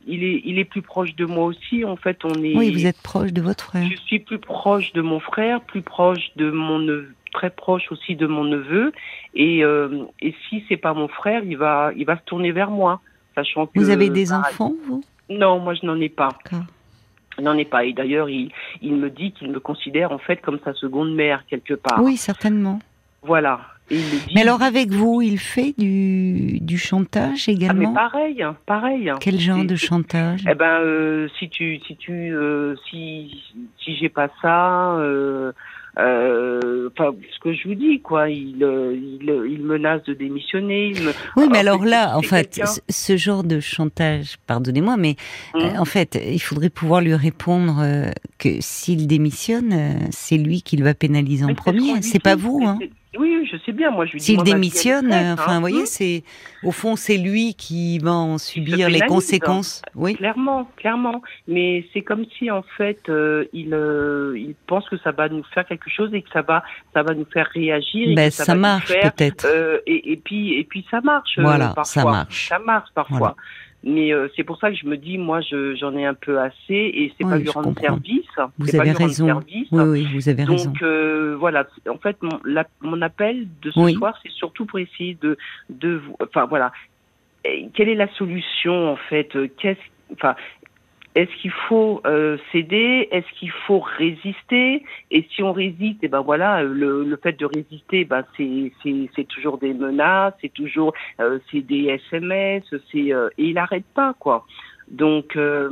il 0.06 0.24
est 0.24 0.42
il 0.46 0.60
est 0.60 0.66
plus 0.66 0.84
proche 0.84 1.16
de 1.16 1.26
moi 1.26 1.46
aussi 1.46 1.84
en 1.84 1.96
fait 1.96 2.20
on 2.24 2.36
est 2.44 2.56
Oui, 2.56 2.72
vous 2.72 2.86
êtes 2.86 3.02
proche 3.02 3.34
de 3.34 3.42
votre 3.42 3.64
frère. 3.64 3.88
je 3.90 3.96
suis 4.06 4.20
plus 4.20 4.38
proche 4.38 4.94
de 4.94 5.02
mon 5.02 5.20
frère 5.20 5.60
plus 5.62 5.82
proche 5.82 6.30
de 6.36 6.52
mon 6.52 6.78
neveu 6.78 7.16
très 7.34 7.50
proche 7.50 7.92
aussi 7.92 8.16
de 8.16 8.28
mon 8.28 8.44
neveu 8.44 8.92
et 9.34 9.64
euh, 9.64 10.04
et 10.22 10.36
si 10.50 10.64
c'est 10.70 10.78
pas 10.78 10.94
mon 10.94 11.08
frère 11.08 11.42
il 11.44 11.58
va 11.58 11.92
il 11.98 12.06
va 12.06 12.16
se 12.18 12.24
tourner 12.26 12.52
vers 12.52 12.70
moi 12.70 13.02
sachant 13.36 13.66
que 13.68 13.72
Vous 13.80 13.90
avez 13.90 14.10
des 14.10 14.28
pareil. 14.28 14.46
enfants, 14.52 14.74
vous? 14.88 15.04
Non 15.30 15.60
moi 15.60 15.74
je 15.74 15.86
n'en 15.86 16.00
ai 16.00 16.10
pas. 16.10 16.30
N'en 17.40 17.58
ai 17.58 17.66
pas. 17.66 17.86
Et 17.86 17.94
d'ailleurs 17.94 18.30
il 18.30 18.52
il 18.82 18.96
me 18.96 19.10
dit 19.10 19.32
qu'il 19.32 19.52
me 19.52 19.60
considère 19.60 20.12
en 20.12 20.18
fait 20.20 20.38
comme 20.42 20.60
sa 20.64 20.74
seconde 20.74 21.14
mère 21.16 21.44
quelque 21.50 21.74
part. 21.74 22.02
Oui, 22.04 22.18
certainement. 22.18 22.80
voilà. 23.24 23.62
Mais 24.34 24.42
alors 24.44 24.62
avec 24.62 24.90
vous, 24.90 25.22
il 25.22 25.38
fait 25.38 25.74
du, 25.78 26.60
du 26.62 26.78
chantage 26.78 27.50
également 27.50 27.94
ah, 27.98 28.10
mais 28.10 28.10
pareil, 28.10 28.46
pareil. 28.66 29.12
Quel 29.20 29.38
genre 29.38 29.66
de 29.66 29.76
chantage? 29.76 30.46
Eh 30.50 30.56
ben, 30.56 30.80
euh, 30.80 31.28
si 31.38 31.50
tu, 31.50 31.78
si 31.86 31.98
tu, 31.98 32.14
euh, 32.34 32.76
si, 32.90 33.44
si 33.84 33.98
j'ai 33.98 34.08
pas 34.08 34.30
ça, 34.42 34.94
euh, 34.94 35.52
enfin, 35.98 37.16
ce 37.34 37.40
que 37.40 37.54
je 37.54 37.68
vous 37.68 37.76
dis, 37.76 38.00
quoi, 38.02 38.30
il, 38.30 38.64
euh, 38.64 38.94
il, 38.96 39.24
il 39.50 39.64
menace 39.64 40.04
de 40.04 40.14
démissionner. 40.14 40.94
Oui, 41.36 41.48
mais 41.52 41.60
alors, 41.60 41.84
là, 41.84 42.18
en 42.18 42.22
fait, 42.22 42.62
ce 42.90 43.18
genre 43.18 43.44
de 43.44 43.60
chantage, 43.60 44.38
pardonnez-moi, 44.48 44.98
mais 44.98 45.16
hum. 45.54 45.62
euh, 45.62 45.80
en 45.80 45.86
fait, 45.86 46.20
il 46.26 46.42
faudrait 46.42 46.70
pouvoir 46.70 47.02
lui 47.02 47.16
répondre 47.16 47.84
que 48.38 48.50
s'il 48.60 49.08
démissionne, 49.08 50.10
c'est 50.12 50.38
lui 50.38 50.62
qui 50.62 50.78
le 50.78 50.84
va 50.84 50.94
pénaliser 50.94 51.46
en 51.46 51.56
premier, 51.56 52.02
c'est 52.02 52.22
pas 52.22 52.36
vous, 52.36 52.62
hein 52.66 52.80
oui, 53.18 53.46
je 53.52 53.58
sais 53.66 53.74
bien. 53.74 53.92
Moi, 53.92 54.06
je 54.06 54.14
lui 54.14 54.22
S'il 54.22 54.42
démissionne, 54.44 55.12
hein. 55.12 55.34
enfin, 55.34 55.56
vous 55.56 55.62
voyez, 55.62 55.86
c'est 55.86 56.24
au 56.64 56.72
fond, 56.72 56.96
c'est 56.96 57.18
lui 57.18 57.56
qui 57.56 58.00
va 58.00 58.14
en 58.14 58.38
subir 58.38 58.90
les 58.90 59.02
conséquences. 59.02 59.82
Oui, 59.96 60.16
clairement, 60.16 60.70
clairement. 60.78 61.22
Mais 61.48 61.86
c'est 61.94 62.04
comme 62.04 62.26
si, 62.38 62.50
en 62.50 62.64
fait, 62.78 63.02
euh, 63.10 63.46
il, 63.52 63.74
euh, 63.74 64.38
il 64.38 64.56
pense 64.66 64.88
que 64.88 64.98
ça 65.00 65.12
va 65.12 65.28
nous 65.28 65.44
faire 65.54 65.66
quelque 65.66 65.90
chose 65.90 66.14
et 66.14 66.22
que 66.22 66.30
ça 66.30 66.42
va, 66.42 66.64
ça 66.94 67.04
va 67.04 67.14
nous 67.14 67.26
faire 67.26 67.50
réagir. 67.54 68.16
ben, 68.16 68.32
ça, 68.32 68.56
marche 68.56 68.94
peut-être. 68.94 69.46
Euh, 69.46 69.80
et, 69.86 70.14
et, 70.14 70.18
puis, 70.18 70.54
et 70.54 70.64
puis, 70.64 70.86
ça 70.90 71.02
marche. 71.02 71.38
Voilà, 71.38 71.74
parfois. 71.76 71.86
ça 71.86 72.04
marche. 72.04 72.48
Ça 72.48 72.60
marche 72.60 72.90
parfois. 72.96 73.36
Mais 73.84 74.14
euh, 74.14 74.28
c'est 74.36 74.44
pour 74.44 74.58
ça 74.60 74.70
que 74.70 74.78
je 74.78 74.86
me 74.86 74.96
dis, 74.96 75.18
moi, 75.18 75.42
j'en 75.42 75.96
ai 75.96 76.06
un 76.06 76.14
peu 76.14 76.40
assez 76.40 76.54
et 76.70 77.14
c'est 77.18 77.24
pas 77.24 77.38
lui 77.38 77.50
rendre 77.50 77.74
service. 77.80 78.21
Vous 78.58 78.76
avez 78.76 78.92
raison. 78.92 79.42
Oui, 79.48 79.68
oui, 79.72 80.08
vous 80.14 80.30
avez 80.30 80.46
Donc, 80.46 80.58
raison. 80.58 80.72
Donc 80.72 80.82
euh, 80.82 81.36
voilà, 81.40 81.66
en 81.90 81.98
fait, 81.98 82.18
mon, 82.22 82.40
la, 82.46 82.68
mon 82.82 83.02
appel 83.02 83.48
de 83.62 83.72
ce 83.72 83.90
soir, 83.94 84.18
c'est 84.24 84.32
surtout 84.32 84.66
pour 84.66 84.80
essayer 84.80 85.18
de, 85.22 85.38
de, 85.70 86.02
enfin 86.22 86.46
voilà, 86.46 86.72
quelle 87.74 87.90
est 87.90 87.96
la 87.96 88.12
solution 88.14 88.92
en 88.92 88.98
fait? 88.98 89.30
Qu'est-ce, 89.58 89.80
enfin, 90.14 90.36
est-ce 91.14 91.32
qu'il 91.42 91.52
faut 91.52 92.02
euh, 92.06 92.38
céder? 92.52 93.10
Est-ce 93.12 93.28
qu'il 93.38 93.52
faut 93.52 93.80
résister? 93.80 94.84
Et 95.10 95.28
si 95.34 95.44
on 95.44 95.52
résiste, 95.52 96.04
et 96.04 96.06
eh 96.06 96.08
ben 96.08 96.22
voilà, 96.22 96.64
le, 96.64 97.04
le 97.04 97.18
fait 97.18 97.38
de 97.38 97.46
résister, 97.46 98.06
ben 98.06 98.24
c'est 98.38 98.72
c'est 98.82 99.28
toujours 99.28 99.58
des 99.58 99.74
menaces, 99.74 100.34
c'est 100.42 100.54
toujours 100.54 100.94
euh, 101.20 101.40
c'est 101.52 101.62
des 101.62 102.00
SMS, 102.10 102.64
c'est 102.92 103.14
euh, 103.14 103.30
et 103.38 103.46
il 103.50 103.58
arrête 103.58 103.86
pas 103.94 104.14
quoi. 104.20 104.46
Donc 104.92 105.36
euh, 105.36 105.70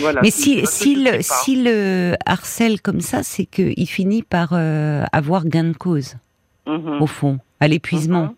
voilà. 0.00 0.20
Mais 0.22 0.30
si 0.30 0.66
si 0.66 0.96
le 0.96 1.18
si 1.20 1.62
le 1.62 2.14
harcèle 2.26 2.80
comme 2.80 3.00
ça, 3.00 3.22
c'est 3.22 3.46
qu'il 3.46 3.88
finit 3.88 4.22
par 4.22 4.52
avoir 4.52 5.46
gain 5.46 5.64
de 5.64 5.76
cause 5.76 6.16
mm-hmm. 6.66 7.00
au 7.00 7.06
fond, 7.06 7.38
à 7.60 7.68
l'épuisement. 7.68 8.26
Mm-hmm. 8.26 8.34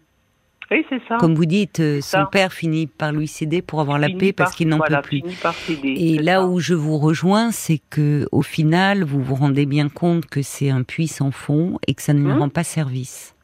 Comme 1.18 1.34
vous 1.34 1.46
dites, 1.46 1.80
euh, 1.80 2.00
son 2.00 2.26
père 2.30 2.52
finit 2.52 2.86
par 2.86 3.12
lui 3.12 3.28
céder 3.28 3.62
pour 3.62 3.80
avoir 3.80 3.98
la 3.98 4.08
paix 4.08 4.32
parce 4.32 4.54
qu'il 4.54 4.68
n'en 4.68 4.78
peut 4.78 5.00
plus. 5.02 5.22
Et 5.84 6.18
là 6.18 6.46
où 6.46 6.60
je 6.60 6.74
vous 6.74 6.98
rejoins, 6.98 7.52
c'est 7.52 7.80
que 7.90 8.26
au 8.32 8.42
final, 8.42 9.04
vous 9.04 9.22
vous 9.22 9.34
rendez 9.34 9.66
bien 9.66 9.88
compte 9.88 10.26
que 10.26 10.42
c'est 10.42 10.70
un 10.70 10.82
puits 10.82 11.08
sans 11.08 11.30
fond 11.30 11.78
et 11.86 11.94
que 11.94 12.02
ça 12.02 12.14
ne 12.14 12.20
lui 12.20 12.32
hum. 12.32 12.40
rend 12.40 12.48
pas 12.48 12.64
service. 12.64 13.34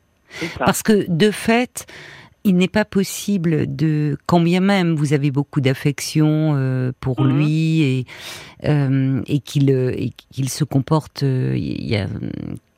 Parce 0.59 0.83
que 0.83 1.07
de 1.09 1.31
fait, 1.31 1.87
il 2.49 2.57
n'est 2.57 2.69
pas 2.69 2.85
possible 2.85 3.75
de, 3.75 4.17
quand 4.27 4.41
bien 4.41 4.61
même 4.61 4.95
vous 4.95 5.13
avez 5.13 5.31
beaucoup 5.31 5.61
d'affection 5.61 6.55
euh, 6.57 6.93
pour 7.01 7.21
hum. 7.21 7.37
lui 7.39 7.83
et, 7.83 8.07
euh, 8.65 9.23
et 9.27 9.39
qu'il 9.39 10.49
se 10.49 10.65
comporte, 10.65 11.23
il 11.23 11.87
y 11.87 11.97
a 11.97 12.09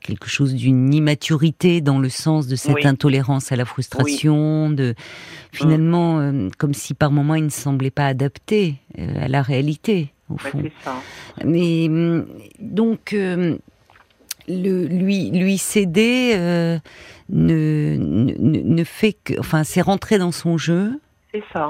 quelque 0.01 0.27
chose 0.27 0.53
d'une 0.53 0.93
immaturité 0.93 1.81
dans 1.81 1.99
le 1.99 2.09
sens 2.09 2.47
de 2.47 2.55
cette 2.55 2.85
intolérance 2.85 3.51
à 3.51 3.55
la 3.55 3.65
frustration, 3.65 4.69
de 4.69 4.95
finalement 5.51 6.19
euh, 6.19 6.49
comme 6.57 6.73
si 6.73 6.93
par 6.93 7.11
moments 7.11 7.35
il 7.35 7.45
ne 7.45 7.49
semblait 7.49 7.91
pas 7.91 8.07
adapté 8.07 8.75
euh, 8.99 9.25
à 9.25 9.27
la 9.27 9.41
réalité 9.41 10.11
au 10.29 10.37
fond. 10.37 10.63
Mais 11.45 11.87
donc 12.59 13.13
euh, 13.13 13.57
le, 14.47 14.85
lui 14.85 15.29
lui 15.29 15.57
céder 15.57 16.79
ne, 17.31 17.97
ne, 17.97 18.61
ne 18.61 18.83
fait 18.83 19.13
que 19.13 19.39
enfin 19.39 19.63
c'est 19.63 19.81
rentrer 19.81 20.17
dans 20.17 20.31
son 20.31 20.57
jeu. 20.57 20.99
C'est 21.33 21.43
ça. 21.53 21.69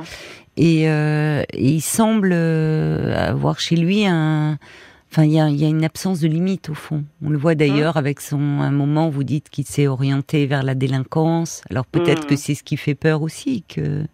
Et, 0.57 0.83
et, 0.83 1.45
il 1.53 1.81
semble 1.81 2.33
avoir 2.33 3.59
chez 3.59 3.75
lui 3.75 4.05
un 4.05 4.57
Enfin, 5.11 5.25
il 5.25 5.33
y 5.33 5.41
a, 5.41 5.49
y 5.49 5.65
a, 5.65 5.67
une 5.67 5.83
absence 5.83 6.21
de 6.21 6.29
limite 6.29 6.69
au 6.69 6.73
fond. 6.73 7.03
On 7.21 7.29
le 7.29 7.37
voit 7.37 7.53
d'ailleurs 7.53 7.95
mmh. 7.95 7.99
avec 7.99 8.21
son 8.21 8.39
un 8.61 8.71
moment. 8.71 9.09
Vous 9.09 9.25
dites 9.25 9.49
qu'il 9.49 9.65
s'est 9.65 9.87
orienté 9.87 10.45
vers 10.45 10.63
la 10.63 10.73
délinquance. 10.73 11.63
Alors 11.69 11.85
peut-être 11.85 12.27
que 12.27 12.35
mmh. 12.35 12.37
c'est 12.37 12.55
ce 12.55 12.63
qui 12.63 12.77
fait 12.77 12.95
peur 12.95 13.21
aussi. 13.21 13.63
Que 13.63 14.05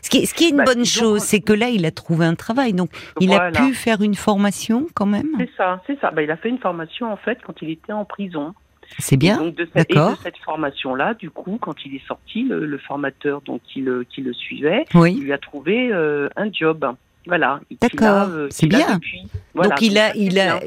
ce 0.00 0.08
qui, 0.08 0.24
ce 0.24 0.32
qui 0.32 0.44
est 0.44 0.50
une 0.50 0.56
bah, 0.56 0.64
bonne 0.64 0.86
chose, 0.86 1.20
c'est 1.20 1.40
que 1.40 1.52
là, 1.52 1.68
il 1.68 1.84
a 1.84 1.90
trouvé 1.90 2.24
un 2.24 2.34
travail. 2.34 2.72
Donc, 2.72 2.90
il 3.20 3.32
a 3.34 3.50
pu 3.50 3.74
faire 3.74 4.00
une 4.00 4.14
formation 4.14 4.86
quand 4.94 5.04
même. 5.04 5.28
C'est 5.38 5.50
ça, 5.56 5.82
c'est 5.86 6.00
ça. 6.00 6.10
Bah, 6.12 6.22
il 6.22 6.30
a 6.30 6.36
fait 6.38 6.48
une 6.48 6.58
formation 6.58 7.12
en 7.12 7.16
fait 7.18 7.38
quand 7.44 7.60
il 7.60 7.70
était 7.70 7.92
en 7.92 8.06
prison. 8.06 8.54
C'est 8.98 9.16
bien. 9.16 9.40
Et 9.42 9.52
de 9.52 9.68
cette, 9.74 9.92
cette 10.22 10.38
formation-là, 10.38 11.14
du 11.14 11.30
coup, 11.30 11.58
quand 11.60 11.74
il 11.84 11.94
est 11.94 12.06
sorti, 12.06 12.44
le, 12.44 12.78
formateur 12.78 13.40
donc 13.42 13.60
qui 13.66 13.80
le, 13.80 14.04
qui 14.04 14.22
le 14.22 14.32
suivait, 14.32 14.84
il 14.94 15.20
lui 15.20 15.32
a 15.32 15.38
trouvé 15.38 15.92
euh, 15.92 16.28
un 16.36 16.50
job. 16.52 16.84
Voilà. 17.26 17.60
D'accord, 17.80 18.28
euh, 18.30 18.48
c'est 18.50 18.66
bien. 18.66 18.98
Donc 19.54 19.80
il 19.82 19.98
a, 19.98 20.16
il 20.16 20.38
a, 20.38 20.60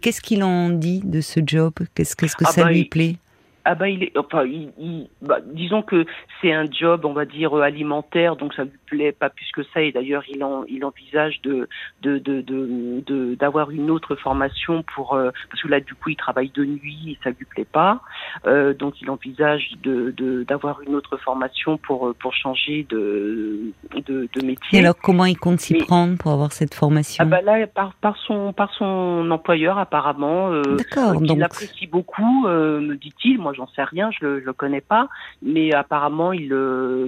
qu'est-ce 0.00 0.20
qu'il 0.20 0.44
en 0.44 0.68
dit 0.68 1.00
de 1.04 1.20
ce 1.20 1.40
job? 1.44 1.72
Qu'est-ce 1.94 2.16
que 2.16 2.26
ah 2.44 2.50
ça 2.50 2.64
bah, 2.64 2.70
lui 2.70 2.84
plaît? 2.84 3.16
Ah 3.64 3.74
bah 3.74 3.88
il 3.88 4.04
est, 4.04 4.18
enfin, 4.18 4.44
il, 4.44 5.08
bah, 5.20 5.38
disons 5.44 5.82
que 5.82 6.04
c'est 6.40 6.52
un 6.52 6.70
job, 6.70 7.04
on 7.04 7.12
va 7.12 7.24
dire 7.24 7.54
alimentaire, 7.54 8.36
donc 8.36 8.54
ça 8.54 8.64
lui 8.64 8.78
plaît 8.86 9.12
pas 9.12 9.30
plus 9.30 9.50
que 9.52 9.62
ça. 9.72 9.80
Et 9.80 9.92
d'ailleurs, 9.92 10.24
il 10.28 10.42
en, 10.42 10.64
il 10.64 10.84
envisage 10.84 11.40
de, 11.42 11.68
de, 12.02 12.18
de, 12.18 12.40
de, 12.40 13.34
d'avoir 13.36 13.70
une 13.70 13.90
autre 13.90 14.16
formation 14.16 14.82
pour, 14.94 15.14
euh, 15.14 15.30
parce 15.50 15.62
que 15.62 15.68
là, 15.68 15.80
du 15.80 15.94
coup, 15.94 16.10
il 16.10 16.16
travaille 16.16 16.50
de 16.50 16.64
nuit 16.64 17.12
et 17.12 17.18
ça 17.22 17.30
lui 17.30 17.44
plaît 17.44 17.64
pas. 17.70 18.00
Euh, 18.46 18.74
donc, 18.74 19.00
il 19.00 19.10
envisage 19.10 19.70
de, 19.82 20.12
de, 20.16 20.42
d'avoir 20.44 20.80
une 20.82 20.94
autre 20.94 21.16
formation 21.16 21.78
pour, 21.78 22.14
pour 22.16 22.34
changer 22.34 22.86
de, 22.88 23.72
de, 23.94 24.28
de 24.34 24.44
métier. 24.44 24.78
Et 24.78 24.82
alors, 24.82 24.96
comment 25.00 25.24
il 25.24 25.38
compte 25.38 25.60
s'y 25.60 25.74
prendre 25.74 26.18
pour 26.18 26.32
avoir 26.32 26.52
cette 26.52 26.74
formation? 26.74 27.22
Ah 27.24 27.26
bah 27.26 27.42
là, 27.42 27.66
par, 27.66 27.94
par 27.94 28.16
son, 28.16 28.52
par 28.52 28.72
son 28.74 29.30
employeur 29.30 29.78
apparemment. 29.78 30.50
Euh, 30.50 30.62
D'accord. 30.76 31.20
donc, 31.20 31.36
il 31.36 31.42
apprécie 31.42 31.86
beaucoup, 31.86 32.46
euh, 32.46 32.80
me 32.80 32.96
dit-il. 32.96 33.38
Moi 33.38 33.51
j'en 33.52 33.68
sais 33.68 33.84
rien, 33.84 34.10
je 34.10 34.24
le, 34.24 34.40
le 34.40 34.52
connais 34.52 34.80
pas, 34.80 35.08
mais 35.42 35.72
apparemment 35.74 36.32
il, 36.32 36.52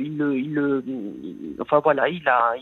il, 0.00 0.22
il, 0.34 1.56
enfin 1.60 1.80
voilà, 1.82 2.08
il 2.08 2.26
a, 2.28 2.54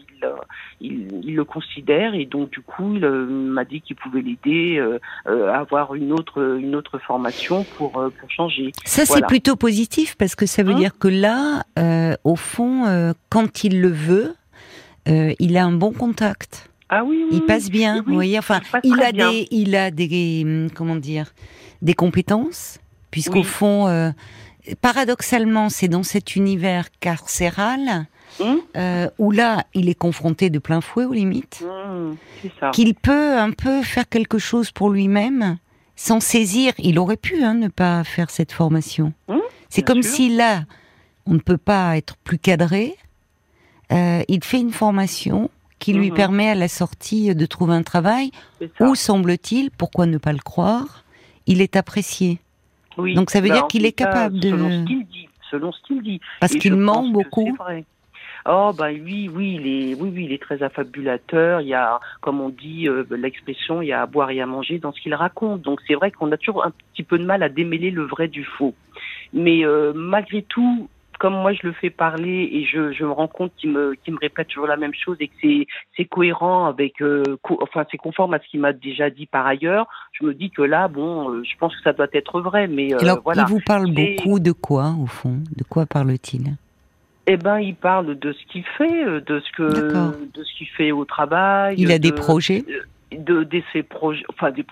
il, 0.81 1.09
il, 1.23 1.35
le 1.35 1.45
considère 1.45 2.15
et 2.15 2.27
donc 2.27 2.51
du 2.51 2.61
coup 2.61 2.97
il 2.97 3.07
m'a 3.07 3.65
dit 3.65 3.81
qu'il 3.81 3.97
pouvait 3.97 4.23
l'aider 4.23 4.79
euh, 4.79 5.53
à 5.53 5.61
avoir 5.61 5.95
une 5.95 6.13
autre, 6.13 6.59
une 6.59 6.75
autre 6.75 6.99
formation 6.99 7.65
pour, 7.77 7.99
euh, 7.99 8.11
pour 8.11 8.31
changer. 8.31 8.73
Ça 8.85 9.05
c'est 9.05 9.27
plutôt 9.27 9.57
positif 9.57 10.17
parce 10.17 10.35
que 10.35 10.47
ça 10.47 10.63
veut 10.63 10.73
hein 10.73 10.79
dire 10.79 10.99
que 10.99 11.09
là, 11.09 11.65
euh, 11.79 12.15
au 12.25 12.37
fond, 12.37 13.15
quand 13.29 13.65
il 13.65 13.81
le 13.81 13.89
veut, 13.89 14.35
il 15.07 15.57
a 15.57 15.65
un 15.65 15.73
bon 15.73 15.93
contact. 15.93 16.69
Ah 16.95 17.05
oui, 17.05 17.25
il 17.33 17.41
passe 17.47 17.71
bien, 17.71 18.03
vous 18.07 18.13
voyez. 18.13 18.39
Enfin, 18.39 18.61
il, 18.85 19.01
a 19.03 19.13
des, 19.13 19.49
il 19.51 19.75
a 19.77 19.91
des, 19.91 20.43
hum, 20.45 20.69
comment 20.75 20.97
dire, 20.97 21.33
des 21.81 21.95
compétences 21.95 22.79
puisqu'au 23.13 23.45
fond, 23.45 23.87
euh, 23.87 24.11
paradoxalement, 24.81 25.69
c'est 25.69 25.87
dans 25.87 26.03
cet 26.03 26.35
univers 26.35 26.89
carcéral 26.99 28.07
hum 28.41 28.61
euh, 28.77 29.09
où 29.19 29.31
là, 29.31 29.65
il 29.75 29.89
est 29.89 29.95
confronté 29.95 30.51
de 30.51 30.59
plein 30.59 30.81
fouet 30.81 31.05
aux 31.05 31.13
limites, 31.13 31.63
hum, 31.63 32.17
qu'il 32.73 32.95
peut 32.97 33.39
un 33.39 33.53
peu 33.53 33.83
faire 33.83 34.09
quelque 34.09 34.39
chose 34.39 34.73
pour 34.73 34.91
lui-même 34.91 35.59
sans 35.95 36.19
saisir. 36.19 36.73
Il 36.79 36.99
aurait 36.99 37.17
pu 37.17 37.45
hein, 37.45 37.55
ne 37.55 37.69
pas 37.69 38.03
faire 38.03 38.31
cette 38.31 38.51
formation. 38.51 39.13
Hum, 39.29 39.41
c'est 39.69 39.83
comme 39.83 40.03
si 40.03 40.35
là, 40.35 40.65
on 41.27 41.35
ne 41.35 41.39
peut 41.39 41.59
pas 41.59 41.97
être 41.97 42.17
plus 42.17 42.39
cadré. 42.39 42.97
Euh, 43.93 44.23
il 44.27 44.43
fait 44.43 44.61
une 44.61 44.73
formation 44.73 45.51
qui 45.79 45.93
lui 45.93 46.13
permet 46.13 46.49
à 46.49 46.55
la 46.55 46.69
sortie 46.69 47.35
de 47.35 47.47
trouver 47.47 47.75
un 47.75 47.83
travail 47.83 48.31
où, 48.81 48.95
semble-t-il, 48.95 49.71
pourquoi 49.73 50.07
ne 50.07 50.17
pas 50.17 50.33
le 50.33 50.39
croire, 50.39 51.05
il 51.47 51.61
est 51.61 51.75
apprécié. 51.75 52.39
Donc 52.97 53.31
ça 53.31 53.41
veut 53.41 53.49
bah, 53.49 53.55
dire 53.55 53.67
qu'il 53.69 53.87
est 53.87 53.93
capable 53.93 54.39
de. 54.39 54.51
Selon 54.51 54.71
ce 54.71 54.85
qu'il 54.87 55.07
dit. 55.07 55.29
Selon 55.51 55.73
ce 55.73 55.83
qu'il 55.83 56.03
dit. 56.03 56.21
Parce 56.41 56.53
qu'il 56.55 56.77
ment 56.77 57.09
beaucoup. 57.09 57.57
Oh 58.45 58.73
bah 58.77 58.89
oui, 58.91 59.31
oui, 59.33 59.59
il 59.61 59.67
est, 59.69 59.95
oui, 59.95 60.11
oui, 60.13 60.25
il 60.25 60.33
est 60.33 60.43
très 60.43 60.65
affabulateur. 60.65 61.61
Il 61.61 61.69
y 61.69 61.75
a, 61.75 62.01
comme 62.21 62.41
on 62.41 62.49
dit 62.49 62.89
euh, 62.89 63.05
l'expression, 63.11 63.83
il 63.83 63.89
y 63.89 63.93
a 63.93 64.03
à 64.03 64.07
boire 64.07 64.31
et 64.31 64.41
à 64.41 64.47
manger 64.47 64.81
dans 64.81 64.93
ce 64.93 65.01
qu'il 65.01 65.15
raconte. 65.15 65.63
Donc 65.63 65.81
c'est 65.87 65.95
vrai 65.95 66.11
qu'on 66.11 66.33
a 66.33 66.37
toujours 66.37 66.65
un 66.65 66.73
petit 66.93 67.05
peu 67.05 67.19
de 67.19 67.25
mal 67.25 67.45
à 67.45 67.49
démêler 67.49 67.93
le 67.93 68.03
vrai 68.03 68.27
du 68.27 68.45
faux. 68.45 68.75
Mais 69.33 69.65
euh, 69.65 69.93
malgré 69.95 70.43
tout, 70.43 70.89
comme 71.23 71.35
moi 71.35 71.53
je 71.53 71.61
le 71.63 71.73
fais 71.73 71.89
parler 71.89 72.51
et 72.53 72.65
je, 72.65 72.91
je 72.91 73.05
me 73.05 73.13
rends 73.13 73.29
compte 73.29 73.53
qu'il 73.57 73.71
me, 73.71 73.95
qu'il 73.95 74.13
me 74.13 74.19
répète 74.19 74.49
toujours 74.49 74.67
la 74.67 74.77
même 74.77 74.93
chose 74.93 75.17
et 75.21 75.29
que 75.29 75.35
c'est, 75.41 75.69
c'est 75.97 76.05
cohérent 76.05 76.67
avec, 76.67 77.01
euh, 77.01 77.23
enfin 77.61 77.87
c'est 77.93 77.97
conforme 77.97 78.35
à 78.35 78.41
ce 78.41 78.49
qu'il 78.49 78.59
m'a 78.59 78.73
déjà 78.73 79.09
dit 79.09 79.27
par 79.27 79.47
ailleurs, 79.47 79.87
je 80.11 80.27
me 80.27 80.35
dis 80.35 80.51
que 80.51 80.63
là, 80.63 80.89
bon, 80.89 81.31
euh, 81.31 81.45
je 81.45 81.57
pense 81.61 81.77
que 81.77 81.83
ça 81.85 81.93
doit 81.93 82.09
être 82.13 82.41
vrai. 82.41 82.67
Mais 82.67 82.93
Alors, 82.95 83.21
voilà. 83.23 83.47
il 83.47 83.53
vous 83.53 83.61
parle 83.65 83.87
beaucoup 83.93 84.41
de 84.41 84.51
quoi 84.51 84.97
au 85.01 85.07
fond? 85.07 85.37
De 85.57 85.63
quoi 85.63 85.87
parle-t-il? 85.87 86.57
Eh 87.29 87.37
ben, 87.37 87.61
il 87.61 87.77
parle 87.77 88.19
de 88.19 88.33
ce 88.33 88.45
qu'il 88.51 88.65
fait, 88.77 89.05
de 89.21 89.39
ce 89.39 89.53
que, 89.53 89.63
de 89.63 90.43
ce 90.43 90.59
qu'il 90.59 90.67
fait 90.77 90.91
au 90.91 91.05
travail. 91.05 91.77
Il 91.79 91.93
a 91.93 92.01
des 92.01 92.11
projets? 92.11 92.65
De, 93.19 93.45
de 93.45 93.63
ses 93.73 93.83
projets, 93.83 94.25
enfin 94.29 94.51
des, 94.51 94.65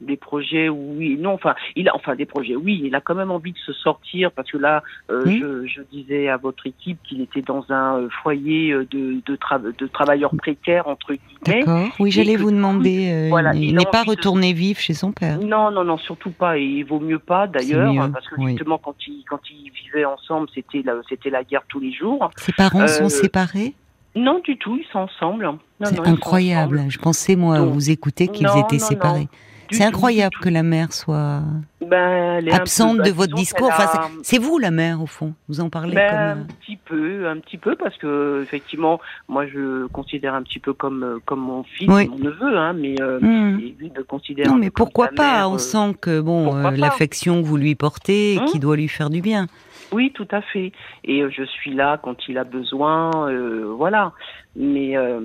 des 0.00 0.16
projets, 0.16 0.68
oui, 0.68 1.16
non, 1.18 1.32
enfin, 1.32 1.54
il 1.76 1.88
a, 1.88 1.94
enfin 1.94 2.14
des 2.14 2.26
projets, 2.26 2.56
oui, 2.56 2.82
il 2.84 2.94
a 2.94 3.00
quand 3.00 3.14
même 3.14 3.30
envie 3.30 3.52
de 3.52 3.58
se 3.58 3.72
sortir 3.72 4.32
parce 4.32 4.50
que 4.50 4.58
là, 4.58 4.82
euh, 5.10 5.24
je, 5.26 5.66
je, 5.66 5.82
disais 5.92 6.28
à 6.28 6.36
votre 6.36 6.66
équipe 6.66 6.98
qu'il 7.04 7.20
était 7.20 7.42
dans 7.42 7.64
un 7.70 7.98
euh, 7.98 8.08
foyer 8.22 8.72
euh, 8.72 8.86
de 8.92 9.86
travailleurs 9.86 10.34
précaires 10.36 10.88
entre 10.88 11.14
guillemets. 11.14 11.64
D'accord. 11.64 11.88
Oui, 11.98 12.10
j'allais 12.10 12.36
vous 12.36 12.50
demander. 12.50 13.28
voilà, 13.28 13.54
il 13.54 13.74
n'est 13.74 13.84
pas 13.84 14.02
retourné 14.02 14.52
vivre 14.52 14.78
chez 14.78 14.94
son 14.94 15.12
père. 15.12 15.38
Non, 15.38 15.70
non, 15.70 15.84
non, 15.84 15.98
surtout 15.98 16.30
pas. 16.30 16.58
Et 16.58 16.64
il 16.64 16.84
vaut 16.84 17.00
mieux 17.00 17.18
pas 17.18 17.46
d'ailleurs, 17.46 18.10
parce 18.12 18.28
que 18.28 18.40
justement 18.46 18.78
quand 18.78 18.96
ils 19.06 19.24
quand 19.28 19.40
ils 19.50 19.70
vivaient 19.70 20.04
ensemble, 20.04 20.48
c'était 20.54 20.82
la 20.82 20.94
c'était 21.08 21.30
la 21.30 21.44
guerre 21.44 21.64
tous 21.68 21.80
les 21.80 21.92
jours. 21.92 22.30
Ses 22.36 22.52
parents 22.52 22.86
sont 22.88 23.08
séparés? 23.08 23.74
Non, 24.14 24.40
du 24.44 24.58
tout, 24.58 24.76
ils 24.76 24.86
sont 24.92 25.00
ensemble. 25.00 25.50
C'est 25.84 26.06
incroyable. 26.06 26.84
Je 26.88 26.98
pensais, 26.98 27.36
moi, 27.36 27.60
vous 27.60 27.90
écouter 27.90 28.28
qu'ils 28.28 28.48
étaient 28.58 28.78
séparés. 28.78 29.28
C'est 29.72 29.84
incroyable 29.84 30.36
que 30.40 30.48
la 30.48 30.62
mère 30.62 30.92
soit 30.92 31.42
ben, 31.80 32.46
absente 32.50 32.98
de 32.98 33.10
votre 33.10 33.34
discours. 33.34 33.68
Enfin, 33.68 34.10
c'est 34.22 34.38
vous 34.38 34.58
la 34.58 34.70
mère 34.70 35.02
au 35.02 35.06
fond. 35.06 35.34
Vous 35.48 35.60
en 35.60 35.70
parlez 35.70 35.94
ben, 35.94 36.08
comme 36.08 36.18
un 36.18 36.42
euh, 36.42 36.44
petit 36.60 36.76
peu, 36.76 37.28
un 37.28 37.38
petit 37.38 37.58
peu, 37.58 37.74
parce 37.76 37.96
que 37.96 38.42
effectivement, 38.42 39.00
moi 39.28 39.46
je 39.46 39.86
considère 39.88 40.34
un 40.34 40.42
petit 40.42 40.58
peu 40.58 40.72
comme 40.72 41.02
euh, 41.02 41.18
comme 41.24 41.40
mon 41.40 41.62
fils, 41.62 41.88
mon 41.88 42.18
neveu, 42.18 42.56
hein, 42.56 42.72
mais 42.74 43.00
euh, 43.00 43.18
hmm. 43.20 43.56
lui 43.78 43.92
considère. 44.08 44.46
Non, 44.48 44.56
mais 44.56 44.70
pourquoi 44.70 45.08
pas? 45.08 45.48
On 45.48 45.58
sent 45.58 45.96
que 46.00 46.20
bon, 46.20 46.54
l'affection 46.70 47.42
que 47.42 47.46
vous 47.46 47.56
lui 47.56 47.74
portez, 47.74 48.38
qui 48.48 48.58
doit 48.58 48.76
lui 48.76 48.88
faire 48.88 49.10
du 49.10 49.20
bien. 49.20 49.46
Oui, 49.92 50.10
tout 50.12 50.28
à 50.30 50.40
fait. 50.40 50.72
Et 51.04 51.22
euh, 51.22 51.30
je 51.30 51.44
suis 51.44 51.72
là 51.74 51.98
quand 52.02 52.28
il 52.28 52.38
a 52.38 52.44
besoin, 52.44 53.10
euh, 53.28 53.72
voilà. 53.76 54.12
Mais 54.54 54.98
euh, 54.98 55.18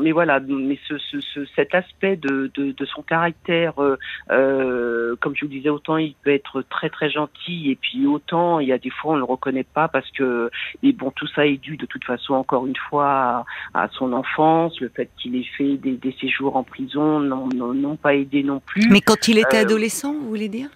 mais 0.00 0.12
voilà, 0.12 0.38
mais 0.40 0.78
ce, 0.86 0.98
ce, 0.98 1.46
cet 1.56 1.74
aspect 1.74 2.16
de, 2.16 2.50
de, 2.54 2.72
de 2.72 2.84
son 2.84 3.00
caractère, 3.00 3.72
euh, 4.30 5.16
comme 5.20 5.34
je 5.34 5.46
vous 5.46 5.50
disais, 5.50 5.70
autant 5.70 5.96
il 5.96 6.14
peut 6.22 6.30
être 6.30 6.60
très 6.68 6.90
très 6.90 7.08
gentil 7.08 7.70
et 7.70 7.76
puis 7.76 8.06
autant 8.06 8.60
il 8.60 8.68
y 8.68 8.72
a 8.72 8.78
des 8.78 8.90
fois 8.90 9.14
on 9.14 9.16
le 9.16 9.24
reconnaît 9.24 9.64
pas 9.64 9.88
parce 9.88 10.10
que 10.10 10.50
mais 10.82 10.92
bon 10.92 11.10
tout 11.10 11.26
ça 11.28 11.46
est 11.46 11.56
dû 11.56 11.78
de 11.78 11.86
toute 11.86 12.04
façon 12.04 12.34
encore 12.34 12.66
une 12.66 12.76
fois 12.76 13.46
à, 13.72 13.88
son 13.92 14.12
enfance, 14.12 14.78
le 14.80 14.90
fait 14.90 15.08
qu'il 15.16 15.36
ait 15.36 15.48
fait 15.56 15.78
des, 15.78 15.92
des 15.92 16.14
séjours 16.20 16.56
en 16.56 16.62
prison 16.62 17.18
n'ont 17.20 17.96
pas 17.96 18.14
aidé 18.14 18.42
non 18.42 18.60
plus. 18.60 18.90
Mais 18.90 19.00
quand 19.00 19.26
il 19.28 19.38
était 19.38 19.56
adolescent, 19.56 20.12
vous 20.12 20.28
voulez 20.28 20.50
dire? 20.50 20.68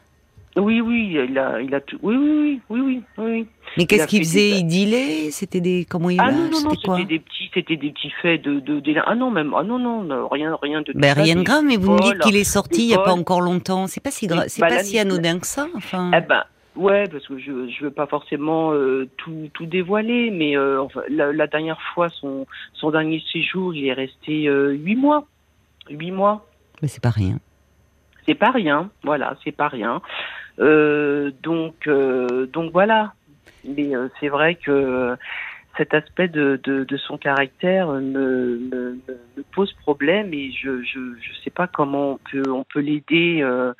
Oui, 0.57 0.81
oui, 0.81 1.17
il 1.29 1.39
a, 1.39 1.61
il 1.61 1.75
a 1.75 1.81
tout. 1.81 1.99
Oui, 2.03 2.17
oui, 2.17 2.61
oui, 2.69 2.81
oui, 2.81 3.03
oui. 3.19 3.47
Mais 3.77 3.87
qu'est-ce 3.87 4.07
qu'il 4.07 4.21
faisait? 4.21 4.51
Il 4.51 4.67
dealait? 4.67 5.31
C'était 5.33 5.61
des 5.61 5.85
comment 5.89 6.11
il 6.11 6.21
Ah 6.21 6.31
non, 6.31 6.49
non, 6.51 6.61
non, 6.63 6.71
c'était 6.71 7.05
des 7.05 7.19
petits, 7.19 7.51
c'était 7.53 7.77
des 7.77 7.91
petits 7.91 8.13
faits 8.23 8.43
de, 8.43 8.61
de, 8.61 8.95
ah 9.05 9.15
non 9.17 9.31
même, 9.31 9.53
ah 9.57 9.65
non, 9.65 9.79
non, 9.79 10.29
rien, 10.29 10.57
rien 10.63 10.83
de. 10.83 10.93
Ben 10.95 11.13
rien 11.13 11.37
de 11.37 11.43
grave, 11.43 11.65
mais 11.65 11.77
vous 11.77 11.93
me 11.93 12.01
dites 12.01 12.21
qu'il 12.21 12.37
est 12.37 12.45
sorti 12.45 12.85
il 12.85 12.91
y 12.91 12.95
a 12.95 12.99
pas 12.99 13.13
encore 13.13 13.41
longtemps. 13.41 13.89
C'est 13.89 14.03
pas 14.03 14.13
si 14.13 14.27
grave, 14.29 14.45
c'est 14.49 14.61
pas 14.61 14.85
si 14.85 14.99
anodin 14.99 15.39
que 15.39 15.47
ça, 15.47 15.67
enfin. 15.75 16.11
Eh 16.15 16.21
ben. 16.21 16.45
Ouais, 16.77 17.07
parce 17.07 17.25
que 17.29 17.39
je 17.39 17.69
je 17.69 17.85
veux 17.85 17.93
pas 17.93 18.07
forcément 18.07 18.73
euh, 18.73 19.09
tout 19.17 19.49
tout 19.55 19.65
dévoiler, 19.65 20.33
mais 20.33 20.57
euh, 20.57 20.83
enfin, 20.83 21.03
la, 21.09 21.33
la, 21.33 21.47
dernière 21.47 21.81
fois 21.95 22.09
son 22.09 22.49
son 22.73 22.91
dernier 22.91 23.23
séjour, 23.33 23.73
il 23.75 23.87
est 23.87 23.93
resté 23.93 24.49
euh, 24.49 24.73
huit 24.73 24.97
mois, 24.97 25.25
huit 25.89 26.11
mois. 26.11 26.47
Mais 26.83 26.89
c'est 26.89 27.03
pas 27.03 27.11
rien. 27.11 27.39
C'est 28.27 28.35
pas 28.35 28.51
rien, 28.51 28.91
voilà, 29.05 29.37
c'est 29.45 29.53
pas 29.53 29.69
rien. 29.69 30.03
Euh, 30.59 31.31
donc, 31.43 31.87
euh, 31.87 32.47
donc 32.47 32.73
voilà. 32.73 33.15
Mais 33.65 33.97
euh, 33.97 34.09
c'est 34.21 34.29
vrai 34.29 34.57
que 34.57 35.17
cet 35.77 35.95
aspect 35.95 36.29
de, 36.29 36.61
de, 36.63 36.85
de 36.85 36.97
son 36.97 37.19
caractère 37.19 37.89
me, 37.89 38.59
me, 38.59 38.99
me, 39.37 39.43
pose 39.55 39.73
problème 39.83 40.33
et 40.33 40.53
je 40.53 40.83
je 40.83 41.01
je 41.21 41.43
sais 41.43 41.51
pas 41.51 41.67
comment 41.67 42.13
on 42.13 42.19
peut 42.31 42.51
on 42.51 42.65
peut 42.65 42.81
l'aider. 42.81 43.41
Euh, 43.43 43.73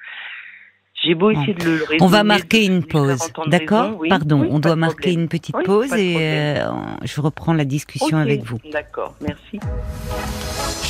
j'ai 1.03 1.15
beau 1.15 1.31
essayer 1.31 1.53
de 1.53 1.65
le 1.65 1.85
On 2.01 2.07
va 2.07 2.25
marquer 2.25 2.65
une 2.65 2.83
pause, 2.83 3.31
d'accord 3.49 4.01
Pardon, 4.09 4.47
on 4.51 4.59
doit 4.59 4.77
marquer 4.77 5.13
une 5.13 5.29
petite 5.29 5.57
pause 5.65 5.93
et 5.93 6.17
euh, 6.19 6.65
je 7.03 7.21
reprends 7.21 7.53
la 7.53 7.67
discussion 7.67 8.17
avec 8.17 8.43
vous. 8.43 8.59
D'accord, 8.73 9.15
merci. 9.21 9.61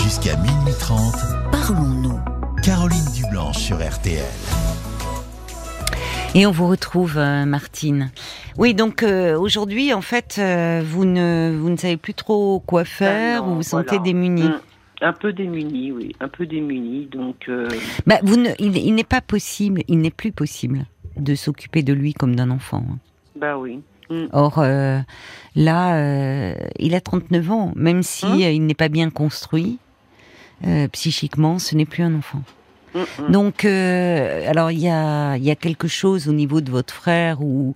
Jusqu'à 0.00 0.37
minuit 0.37 0.74
30, 0.78 1.14
parlons-nous. 1.50 2.20
Caroline 2.62 3.12
Dublanche 3.14 3.59
sur 3.59 3.76
RTL. 3.76 4.22
Et 6.37 6.47
on 6.47 6.51
vous 6.51 6.66
retrouve, 6.66 7.16
euh, 7.16 7.44
Martine. 7.44 8.11
Oui, 8.59 8.75
donc 8.75 9.05
euh, 9.05 9.38
aujourd'hui, 9.38 9.94
en 9.94 10.01
fait, 10.01 10.37
euh, 10.40 10.83
vous, 10.85 11.05
ne, 11.05 11.57
vous 11.57 11.70
ne 11.70 11.77
savez 11.77 11.97
plus 11.97 12.12
trop 12.12 12.59
quoi 12.59 12.85
faire, 12.85 13.42
ah 13.44 13.47
vous 13.47 13.55
vous 13.55 13.62
sentez 13.62 14.01
démuni. 14.01 14.42
Hum, 14.42 14.59
un 15.01 15.12
peu 15.12 15.33
démuni, 15.33 15.92
oui, 15.92 16.16
un 16.18 16.27
peu 16.27 16.44
démuni. 16.44 17.07
Donc, 17.07 17.49
bah, 18.07 18.18
vous 18.25 18.37
ne, 18.37 18.51
il, 18.59 18.94
n'est 18.97 19.05
pas 19.05 19.20
possible, 19.20 19.83
il 19.87 20.01
n'est 20.01 20.11
plus 20.11 20.33
possible 20.33 20.87
de 21.16 21.37
s'occuper 21.37 21.85
de 21.85 21.92
lui 21.92 22.14
comme 22.14 22.35
d'un 22.35 22.51
enfant. 22.51 22.85
Hein. 22.90 22.99
Bah 23.37 23.57
oui. 23.57 23.79
Hum. 24.11 24.29
Or, 24.33 24.61
là, 25.55 26.55
il 26.81 26.94
a 26.97 27.01
39 27.01 27.51
ans, 27.53 27.73
même 27.77 28.03
si 28.03 28.27
hum. 28.27 28.40
il 28.40 28.66
n'est 28.66 28.75
pas 28.75 28.88
bien 28.88 29.09
construit, 29.09 29.79
psychiquement, 30.90 31.61
ce 31.61 31.77
n'est 31.77 31.87
plus 31.87 32.03
un 32.03 32.16
enfant. 32.16 32.42
Donc, 33.28 33.64
euh, 33.64 34.48
alors 34.48 34.70
il 34.70 34.80
y 34.80 34.88
a, 34.88 35.37
y 35.37 35.54
quelque 35.57 35.88
chose 35.88 36.28
au 36.28 36.33
niveau 36.33 36.61
de 36.61 36.70
votre 36.70 36.94
frère 36.94 37.42
où 37.42 37.74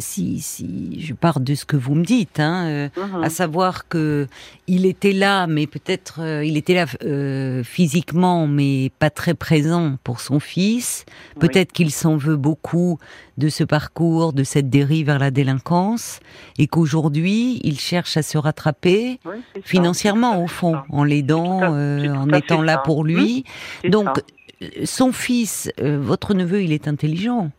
si, 0.00 0.40
si 0.40 1.00
je 1.00 1.14
pars 1.14 1.40
de 1.40 1.54
ce 1.54 1.64
que 1.64 1.76
vous 1.76 1.94
me 1.94 2.04
dites, 2.04 2.40
hein, 2.40 2.66
euh, 2.66 2.88
mhm. 2.96 3.24
à 3.24 3.30
savoir 3.30 3.88
que 3.88 4.26
il 4.66 4.86
était 4.86 5.12
là, 5.12 5.46
mais 5.46 5.66
peut-être 5.66 6.20
euh, 6.20 6.44
il 6.44 6.56
était 6.56 6.74
là 6.74 6.86
physiquement, 7.62 8.46
mais 8.46 8.90
pas 8.98 9.10
très 9.10 9.34
présent 9.34 9.96
pour 10.04 10.20
son 10.20 10.40
fils. 10.40 11.04
Peut-être 11.38 11.72
qu'il 11.72 11.90
s'en 11.90 12.16
veut 12.16 12.36
beaucoup 12.36 12.98
de 13.38 13.48
ce 13.48 13.64
parcours, 13.64 14.32
de 14.32 14.44
cette 14.44 14.70
dérive 14.70 15.06
vers 15.06 15.18
la 15.18 15.30
délinquance, 15.30 16.20
et 16.58 16.66
qu'aujourd'hui 16.66 17.60
il 17.64 17.78
cherche 17.78 18.16
à 18.16 18.22
se 18.22 18.38
rattraper 18.38 19.20
financièrement 19.62 20.42
au 20.42 20.46
fond, 20.46 20.76
en 20.90 21.04
l'aidant, 21.04 21.62
en 21.62 22.28
étant 22.30 22.62
là 22.62 22.78
pour 22.78 23.04
lui. 23.04 23.44
Donc 23.88 24.08
son 24.84 25.12
fils, 25.12 25.70
votre 25.78 26.34
neveu, 26.34 26.62
il 26.62 26.72
est 26.72 26.88
intelligent. 26.88 27.50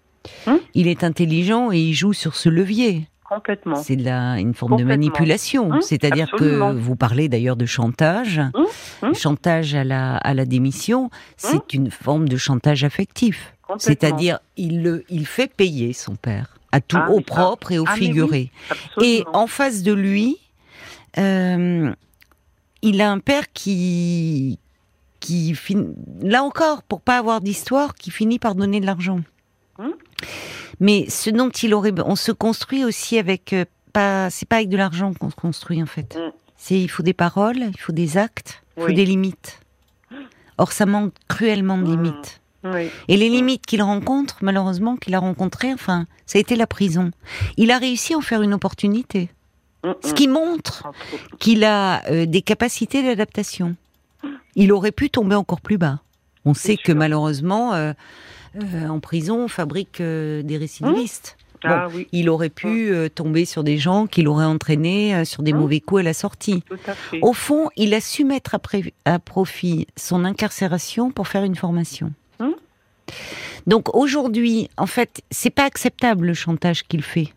Hum 0.45 0.59
il 0.73 0.87
est 0.87 1.03
intelligent 1.03 1.71
et 1.71 1.79
il 1.79 1.93
joue 1.93 2.13
sur 2.13 2.35
ce 2.35 2.49
levier. 2.49 3.07
Complètement. 3.27 3.75
C'est 3.75 3.95
une 3.95 4.53
forme 4.53 4.77
de 4.77 4.83
manipulation. 4.83 5.71
Hum 5.71 5.81
C'est-à-dire 5.81 6.31
que 6.37 6.73
vous 6.73 6.95
parlez 6.95 7.27
d'ailleurs 7.27 7.57
de 7.57 7.65
chantage. 7.65 8.41
Hum 9.01 9.13
chantage 9.13 9.75
à 9.75 9.83
la, 9.83 10.17
à 10.17 10.33
la 10.33 10.45
démission, 10.45 11.09
c'est 11.35 11.73
une 11.73 11.91
forme 11.91 12.29
de 12.29 12.37
chantage 12.37 12.83
affectif. 12.83 13.53
C'est-à-dire, 13.77 14.39
il, 14.55 14.81
le, 14.81 15.03
il 15.09 15.25
fait 15.25 15.51
payer 15.51 15.93
son 15.93 16.15
père, 16.15 16.57
à 16.71 16.79
tout, 16.79 16.97
ah, 16.97 17.11
au 17.11 17.19
propre 17.19 17.71
et 17.71 17.79
au 17.79 17.85
ah, 17.85 17.95
figuré. 17.95 18.49
et 19.01 19.25
en 19.33 19.47
face 19.47 19.83
de 19.83 19.91
lui, 19.91 20.37
euh, 21.17 21.91
il 22.81 23.01
a 23.01 23.11
un 23.11 23.19
père 23.19 23.51
qui, 23.51 24.59
qui 25.19 25.57
là 26.21 26.43
encore, 26.43 26.83
pour 26.83 27.01
pas 27.01 27.17
avoir 27.17 27.41
d'histoire, 27.41 27.95
qui 27.95 28.11
finit 28.11 28.39
par 28.39 28.55
donner 28.55 28.79
de 28.79 28.85
l'argent. 28.85 29.19
Mais 30.79 31.09
ce 31.09 31.29
dont 31.29 31.49
il 31.49 31.73
aurait, 31.73 31.93
on 32.05 32.15
se 32.15 32.31
construit 32.31 32.83
aussi 32.85 33.17
avec 33.17 33.53
euh, 33.53 33.65
pas, 33.93 34.29
c'est 34.29 34.47
pas 34.47 34.57
avec 34.57 34.69
de 34.69 34.77
l'argent 34.77 35.13
qu'on 35.13 35.29
se 35.29 35.35
construit 35.35 35.81
en 35.81 35.87
fait. 35.87 36.15
Mm. 36.15 36.31
C'est, 36.55 36.79
il 36.79 36.87
faut 36.87 37.03
des 37.03 37.13
paroles, 37.13 37.57
il 37.57 37.79
faut 37.79 37.93
des 37.93 38.17
actes, 38.17 38.63
il 38.77 38.83
faut 38.83 38.91
des 38.91 39.05
limites. 39.05 39.59
Or, 40.57 40.71
ça 40.71 40.85
manque 40.85 41.13
cruellement 41.27 41.77
de 41.77 41.83
mm. 41.83 41.91
limites. 41.91 42.41
Et 43.07 43.15
les 43.15 43.29
limites 43.29 43.65
qu'il 43.65 43.81
rencontre, 43.81 44.37
malheureusement, 44.41 44.97
qu'il 44.97 45.15
a 45.15 45.19
rencontrées, 45.19 45.71
enfin, 45.73 46.05
ça 46.25 46.37
a 46.37 46.41
été 46.41 46.57
la 46.57 46.67
prison. 46.67 47.11
Il 47.55 47.71
a 47.71 47.77
réussi 47.77 48.13
à 48.13 48.17
en 48.17 48.21
faire 48.21 48.41
une 48.41 48.53
opportunité. 48.53 49.29
Mm, 49.85 49.91
Ce 50.03 50.13
qui 50.13 50.27
montre 50.27 50.83
qu'il 51.39 51.63
a 51.63 52.05
euh, 52.09 52.25
des 52.25 52.41
capacités 52.41 53.03
d'adaptation. 53.03 53.75
Il 54.55 54.73
aurait 54.73 54.91
pu 54.91 55.09
tomber 55.09 55.35
encore 55.35 55.61
plus 55.61 55.77
bas. 55.77 56.01
On 56.43 56.53
sait 56.53 56.77
que 56.77 56.91
malheureusement, 56.91 57.73
euh, 57.73 57.93
euh, 58.57 58.87
en 58.87 58.99
prison 58.99 59.43
on 59.43 59.47
fabrique 59.47 60.01
euh, 60.01 60.41
des 60.43 60.57
récidivistes. 60.57 61.37
Mmh. 61.37 61.43
Ah 61.63 61.87
il 62.11 62.29
aurait 62.29 62.51
pu 62.51 62.67
mmh. 62.67 62.93
euh, 62.93 63.09
tomber 63.09 63.45
sur 63.45 63.63
des 63.63 63.79
gens 63.79 64.05
qui 64.05 64.21
l'auraient 64.21 64.45
entraîné 64.45 65.25
sur 65.25 65.41
des 65.41 65.53
mmh. 65.53 65.57
mauvais 65.57 65.79
coups 65.79 66.01
à 66.01 66.03
la 66.03 66.13
sortie. 66.13 66.63
Au 67.21 67.33
fond, 67.33 67.69
il 67.75 67.95
a 67.95 68.01
su 68.01 68.25
mettre 68.25 68.55
à, 69.05 69.19
profit 69.19 69.87
son 69.95 70.23
incarcération 70.23 71.09
pour 71.09 71.27
faire 71.27 71.43
une 71.43 71.55
formation. 71.55 72.13
Donc 73.65 73.93
aujourd'hui, 73.95 74.69
en 74.77 74.85
fait, 74.85 75.21
c'est 75.29 75.49
pas 75.49 75.65
acceptable 75.65 76.27
le 76.27 76.33
chantage 76.33 76.83
qu'il 76.83 77.01
fait. 77.01 77.33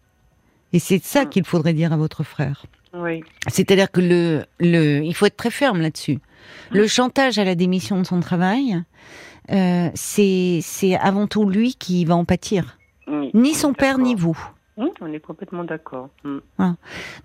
Et 0.73 0.79
c'est 0.79 1.03
ça 1.03 1.25
qu'il 1.25 1.45
faudrait 1.45 1.73
dire 1.73 1.93
à 1.93 1.97
votre 1.97 2.23
frère. 2.23 2.67
Oui. 2.95 3.25
C'est-à-dire 3.49 3.91
que 3.91 4.01
le, 4.01 4.45
le, 4.61 5.03
il 5.03 5.15
faut 5.15 5.27
être 5.27 5.37
très 5.37 5.51
ferme 5.51 5.81
là-dessus. 5.81 6.19
Le 6.71 6.87
chantage 6.87 7.39
à 7.39 7.45
la 7.45 7.55
démission 7.55 7.99
de 7.99 8.05
son 8.05 8.21
travail, 8.21 8.81
euh, 9.51 9.89
c'est 9.95 10.61
c'est 10.63 10.97
avant 10.97 11.27
tout 11.27 11.49
lui 11.49 11.75
qui 11.75 12.05
va 12.05 12.17
en 12.17 12.25
pâtir. 12.25 12.79
oui, 13.09 13.31
Ni 13.35 13.51
on 13.51 13.55
son 13.55 13.73
père 13.73 13.99
ni 13.99 14.15
vous. 14.15 14.39
On 14.77 15.13
est 15.13 15.21
complètement 15.21 15.65
d'accord. 15.65 16.09
Hum. 16.25 16.41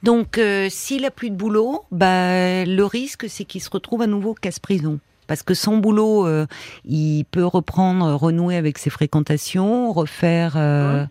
Donc, 0.04 0.38
euh, 0.38 0.67
s'il 0.69 1.06
a 1.06 1.12
plus 1.12 1.30
de 1.30 1.36
boulot, 1.36 1.84
bah, 1.91 2.65
le 2.65 2.84
risque, 2.84 3.30
c'est 3.30 3.45
qu'il 3.45 3.62
se 3.62 3.69
retrouve 3.69 4.01
à 4.01 4.08
nouveau 4.08 4.34
casse-prison. 4.34 4.99
Parce 5.28 5.41
que 5.41 5.54
sans 5.54 5.78
boulot, 5.78 6.28
euh, 6.28 6.45
il 6.86 7.23
peut 7.25 7.45
reprendre, 7.45 8.13
renouer 8.13 8.58
avec 8.58 8.78
ses 8.78 8.89
fréquentations, 8.89 9.91
refaire 9.91 10.54
euh, 10.56 11.06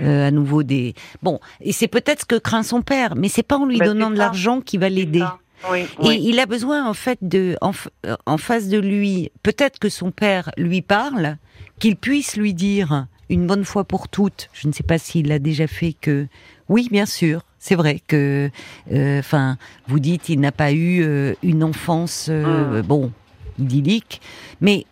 euh, 0.00 0.28
à 0.28 0.30
nouveau 0.30 0.62
des. 0.62 0.94
Bon, 1.22 1.40
et 1.60 1.72
c'est 1.72 1.88
peut-être 1.88 2.22
ce 2.22 2.26
que 2.26 2.36
craint 2.36 2.62
son 2.62 2.82
père, 2.82 3.14
mais 3.16 3.28
c'est 3.28 3.42
pas 3.42 3.56
en 3.56 3.64
lui 3.66 3.78
Bah, 3.78 3.86
donnant 3.86 4.10
de 4.10 4.16
l'argent 4.16 4.60
qui 4.60 4.76
va 4.76 4.88
l'aider. 4.88 5.24
Oui, 5.70 5.80
Et 5.80 6.06
oui. 6.06 6.22
il 6.24 6.38
a 6.40 6.46
besoin 6.46 6.86
en 6.88 6.94
fait 6.94 7.18
de, 7.22 7.56
en, 7.60 7.72
euh, 8.06 8.16
en 8.26 8.38
face 8.38 8.68
de 8.68 8.78
lui, 8.78 9.30
peut-être 9.42 9.78
que 9.78 9.88
son 9.88 10.10
père 10.10 10.50
lui 10.56 10.82
parle, 10.82 11.38
qu'il 11.78 11.96
puisse 11.96 12.36
lui 12.36 12.54
dire 12.54 13.06
une 13.30 13.46
bonne 13.46 13.64
fois 13.64 13.84
pour 13.84 14.08
toutes. 14.08 14.48
Je 14.52 14.68
ne 14.68 14.72
sais 14.72 14.82
pas 14.82 14.98
s'il 14.98 15.28
l'a 15.28 15.38
déjà 15.38 15.66
fait 15.66 15.94
que, 15.94 16.26
oui, 16.68 16.88
bien 16.90 17.06
sûr, 17.06 17.42
c'est 17.58 17.74
vrai 17.74 18.00
que, 18.06 18.50
euh, 18.92 19.18
enfin, 19.18 19.56
vous 19.86 19.98
dites 19.98 20.28
il 20.28 20.40
n'a 20.40 20.52
pas 20.52 20.72
eu 20.72 21.02
euh, 21.02 21.34
une 21.42 21.64
enfance, 21.64 22.26
euh, 22.28 22.82
bon, 22.82 23.10
idyllique, 23.58 24.20
mais 24.60 24.84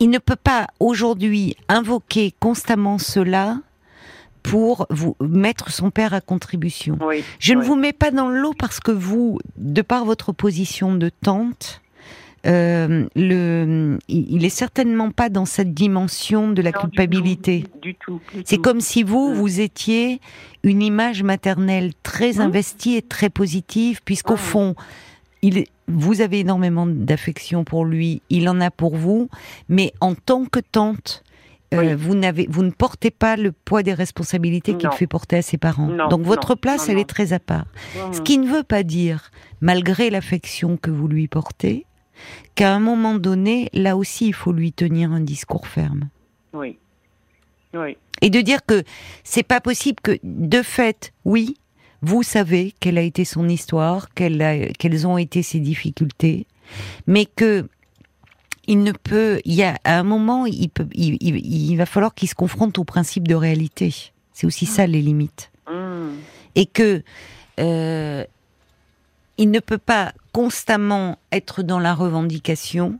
il 0.00 0.10
ne 0.10 0.18
peut 0.18 0.36
pas 0.36 0.66
aujourd'hui 0.80 1.56
invoquer 1.68 2.34
constamment 2.40 2.98
cela 2.98 3.58
pour 4.42 4.86
vous 4.90 5.16
mettre 5.20 5.70
son 5.70 5.90
père 5.90 6.14
à 6.14 6.20
contribution. 6.20 6.98
Oui, 7.00 7.24
Je 7.38 7.54
ne 7.54 7.62
vous 7.62 7.76
mets 7.76 7.92
pas 7.92 8.10
dans 8.10 8.28
le 8.28 8.40
lot 8.40 8.54
parce 8.58 8.80
que 8.80 8.90
vous, 8.92 9.38
de 9.56 9.82
par 9.82 10.04
votre 10.04 10.32
position 10.32 10.94
de 10.94 11.10
tante, 11.22 11.80
euh, 12.46 13.06
le, 13.16 13.98
il 14.08 14.44
est 14.44 14.48
certainement 14.48 15.10
pas 15.10 15.28
dans 15.28 15.44
cette 15.44 15.74
dimension 15.74 16.50
de 16.50 16.62
la 16.62 16.70
Non, 16.70 16.80
culpabilité. 16.82 17.64
Du 17.82 17.94
tout. 17.96 18.20
C'est 18.44 18.58
comme 18.58 18.80
si 18.80 19.02
vous, 19.02 19.30
Mm. 19.30 19.34
vous 19.34 19.60
étiez 19.60 20.20
une 20.62 20.80
image 20.82 21.22
maternelle 21.22 21.92
très 22.02 22.34
Mm. 22.34 22.40
investie 22.40 22.94
et 22.96 23.02
très 23.02 23.28
positive, 23.28 24.00
puisqu'au 24.04 24.34
Mm. 24.34 24.38
fond, 24.38 24.74
il, 25.42 25.64
vous 25.88 26.20
avez 26.20 26.40
énormément 26.40 26.86
d'affection 26.86 27.64
pour 27.64 27.84
lui, 27.84 28.22
il 28.30 28.48
en 28.48 28.60
a 28.60 28.70
pour 28.70 28.94
vous, 28.96 29.28
mais 29.68 29.92
en 30.00 30.14
tant 30.14 30.44
que 30.44 30.60
tante, 30.60 31.22
euh, 31.24 31.27
Oui. 31.72 31.92
vous, 31.94 32.14
n'avez, 32.14 32.46
vous 32.48 32.62
ne 32.62 32.70
portez 32.70 33.10
pas 33.10 33.36
le 33.36 33.52
poids 33.52 33.82
des 33.82 33.92
responsabilités 33.92 34.76
qu'il 34.76 34.90
fait 34.92 35.06
porter 35.06 35.36
à 35.36 35.42
ses 35.42 35.58
parents. 35.58 35.88
Non, 35.88 36.08
Donc 36.08 36.22
votre 36.22 36.50
non, 36.52 36.56
place, 36.56 36.88
non, 36.88 36.94
elle 36.94 36.98
est 37.00 37.08
très 37.08 37.32
à 37.32 37.38
part. 37.38 37.66
Ce 38.12 38.20
qui 38.20 38.38
ne 38.38 38.46
veut 38.48 38.62
pas 38.62 38.82
dire, 38.82 39.30
malgré 39.60 40.08
l'affection 40.08 40.76
que 40.76 40.90
vous 40.90 41.08
lui 41.08 41.28
portez, 41.28 41.84
qu'à 42.54 42.74
un 42.74 42.80
moment 42.80 43.14
donné, 43.14 43.68
là 43.72 43.96
aussi, 43.96 44.28
il 44.28 44.34
faut 44.34 44.52
lui 44.52 44.72
tenir 44.72 45.12
un 45.12 45.20
discours 45.20 45.66
ferme. 45.66 46.08
Oui. 46.52 46.78
Oui. 47.74 47.96
Et 48.22 48.30
de 48.30 48.40
dire 48.40 48.64
que 48.64 48.82
c'est 49.22 49.42
pas 49.42 49.60
possible 49.60 50.00
que, 50.02 50.18
de 50.22 50.62
fait, 50.62 51.12
oui, 51.24 51.54
vous 52.02 52.22
savez 52.22 52.74
quelle 52.80 52.98
a 52.98 53.02
été 53.02 53.24
son 53.24 53.48
histoire, 53.48 54.08
quelles 54.14 55.06
ont 55.06 55.18
été 55.18 55.42
ses 55.42 55.60
difficultés, 55.60 56.46
mais 57.06 57.26
que 57.26 57.68
il 58.68 58.82
ne 58.84 58.92
peut, 58.92 59.40
il 59.44 59.54
y 59.54 59.64
a 59.64 59.76
à 59.82 59.98
un 59.98 60.02
moment, 60.04 60.46
il 60.46 60.68
peut, 60.68 60.86
il, 60.94 61.16
il- 61.20 61.70
il 61.70 61.76
va 61.76 61.86
falloir 61.86 62.14
qu'il 62.14 62.28
se 62.28 62.34
confronte 62.36 62.78
au 62.78 62.84
principe 62.84 63.26
de 63.26 63.34
réalité. 63.34 63.92
C'est 64.32 64.46
aussi 64.46 64.66
ça 64.66 64.86
les 64.86 65.02
limites 65.02 65.50
Hum. 65.66 66.14
et 66.54 66.66
que 66.66 67.02
euh, 67.58 68.24
il 69.36 69.50
ne 69.50 69.58
peut 69.60 69.78
pas 69.78 70.12
constamment 70.32 71.18
être 71.32 71.62
dans 71.62 71.78
la 71.80 71.94
revendication, 71.94 72.98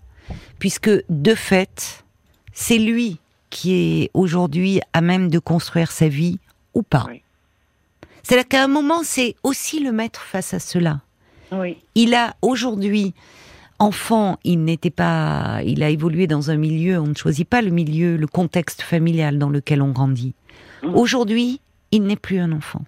puisque 0.59 0.91
de 1.09 1.35
fait, 1.35 2.05
c'est 2.53 2.79
lui 2.79 3.19
qui 3.51 3.73
est 4.03 4.11
aujourd'hui 4.15 4.81
à 4.93 5.01
même 5.01 5.31
de 5.31 5.39
construire 5.39 5.91
sa 5.93 6.09
vie 6.09 6.39
ou 6.75 6.83
pas. 6.83 7.07
Oui. 7.09 7.23
C'est-à-dire 8.23 8.49
qu'à 8.49 8.65
un 8.65 8.69
moment, 8.69 9.03
c'est 9.05 9.37
aussi 9.43 9.81
le 9.81 9.93
mettre 9.93 10.21
face 10.23 10.53
à 10.53 10.59
cela. 10.61 11.01
Oui. 11.53 11.79
Il 11.95 12.13
a 12.15 12.35
aujourd'hui, 12.43 13.15
enfant, 13.79 14.39
il 14.45 14.65
n'était 14.65 14.91
pas, 14.91 15.61
il 15.65 15.83
a 15.83 15.91
évolué 15.91 16.27
dans 16.27 16.51
un 16.51 16.57
milieu, 16.57 16.99
on 17.01 17.07
ne 17.07 17.15
choisit 17.15 17.49
pas 17.49 17.63
le 17.63 17.71
milieu, 17.71 18.17
le 18.17 18.27
contexte 18.27 18.83
familial 18.83 19.39
dans 19.39 19.51
lequel 19.51 19.83
on 19.83 19.91
grandit. 19.91 20.35
Mhm. 20.83 20.95
Aujourd'hui, 20.95 21.61
il 21.93 22.03
n'est 22.03 22.17
plus 22.17 22.39
un 22.39 22.53
enfant. 22.53 22.83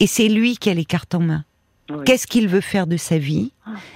Et 0.00 0.06
c'est 0.06 0.28
lui 0.28 0.56
qui 0.56 0.70
a 0.70 0.74
les 0.74 0.84
cartes 0.84 1.14
en 1.14 1.20
main. 1.20 1.44
Oui. 1.90 1.98
Qu'est-ce 2.04 2.26
qu'il 2.26 2.48
veut 2.48 2.60
faire 2.60 2.86
de 2.86 2.96
sa 2.96 3.18
vie? 3.18 3.52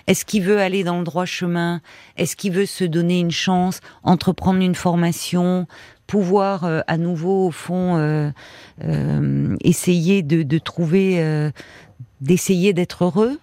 Est-ce 0.07 0.25
qu'il 0.25 0.43
veut 0.43 0.59
aller 0.59 0.85
dans 0.85 0.99
le 0.99 1.05
droit 1.05 1.25
chemin? 1.25 1.81
Est-ce 2.17 2.37
qu'il 2.37 2.53
veut 2.53 2.67
se 2.67 2.85
donner 2.85 3.21
une 3.21 3.31
chance, 3.31 3.81
entreprendre 4.03 4.61
une 4.61 4.75
formation, 4.75 5.67
pouvoir 6.07 6.65
euh, 6.65 6.81
à 6.87 6.99
nouveau, 6.99 7.47
au 7.47 7.51
fond, 7.51 7.97
euh, 7.97 8.31
euh, 8.85 9.57
essayer 9.63 10.23
de, 10.23 10.43
de 10.43 10.59
trouver, 10.59 11.23
euh, 11.23 11.51
d'essayer 12.21 12.73
d'être 12.73 13.05
heureux? 13.05 13.39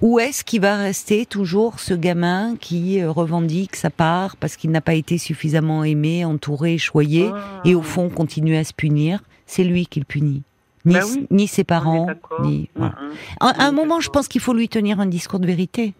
Ou 0.00 0.18
est-ce 0.18 0.44
qu'il 0.44 0.60
va 0.60 0.76
rester 0.76 1.26
toujours 1.26 1.78
ce 1.80 1.94
gamin 1.94 2.56
qui 2.60 3.00
euh, 3.00 3.10
revendique 3.10 3.76
sa 3.76 3.90
part 3.90 4.36
parce 4.36 4.56
qu'il 4.56 4.70
n'a 4.70 4.80
pas 4.80 4.94
été 4.94 5.18
suffisamment 5.18 5.84
aimé, 5.84 6.24
entouré, 6.24 6.78
choyé, 6.78 7.30
Ah. 7.32 7.60
et 7.64 7.74
au 7.74 7.82
fond 7.82 8.08
continue 8.10 8.56
à 8.56 8.64
se 8.64 8.72
punir? 8.72 9.20
C'est 9.46 9.64
lui 9.64 9.86
qui 9.86 10.00
le 10.00 10.06
punit. 10.06 10.42
Ni, 10.86 10.94
Bah 10.94 11.00
oui, 11.06 11.26
ni 11.30 11.46
ses 11.48 11.64
parents, 11.64 12.06
ni... 12.42 12.68
Voilà. 12.74 12.94
hum. 13.00 13.10
À, 13.40 13.64
un 13.66 13.72
moment, 13.72 14.00
je 14.00 14.10
pense 14.10 14.28
qu'il 14.28 14.40
faut 14.40 14.52
lui 14.52 14.68
tenir 14.68 15.00
un 15.00 15.06
discours 15.06 15.38
de 15.40 15.46
vérité. 15.46 15.94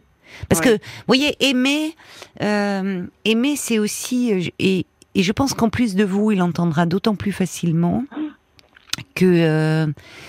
Parce 0.49 0.61
Ouais. 0.61 0.67
que, 0.67 0.73
vous 0.75 1.05
voyez, 1.07 1.37
aimer, 1.41 1.95
euh, 2.43 3.05
aimer, 3.25 3.57
c'est 3.57 3.79
aussi, 3.79 4.33
euh, 4.33 4.51
et, 4.59 4.85
et 5.15 5.23
je 5.23 5.33
pense 5.33 5.55
qu'en 5.55 5.69
plus 5.71 5.95
de 5.95 6.05
vous, 6.05 6.33
il 6.33 6.43
entendra 6.43 6.85
d'autant 6.87 7.15
plus 7.15 7.33
facilement 7.33 8.05
que 9.15 9.25
euh, 9.25 9.87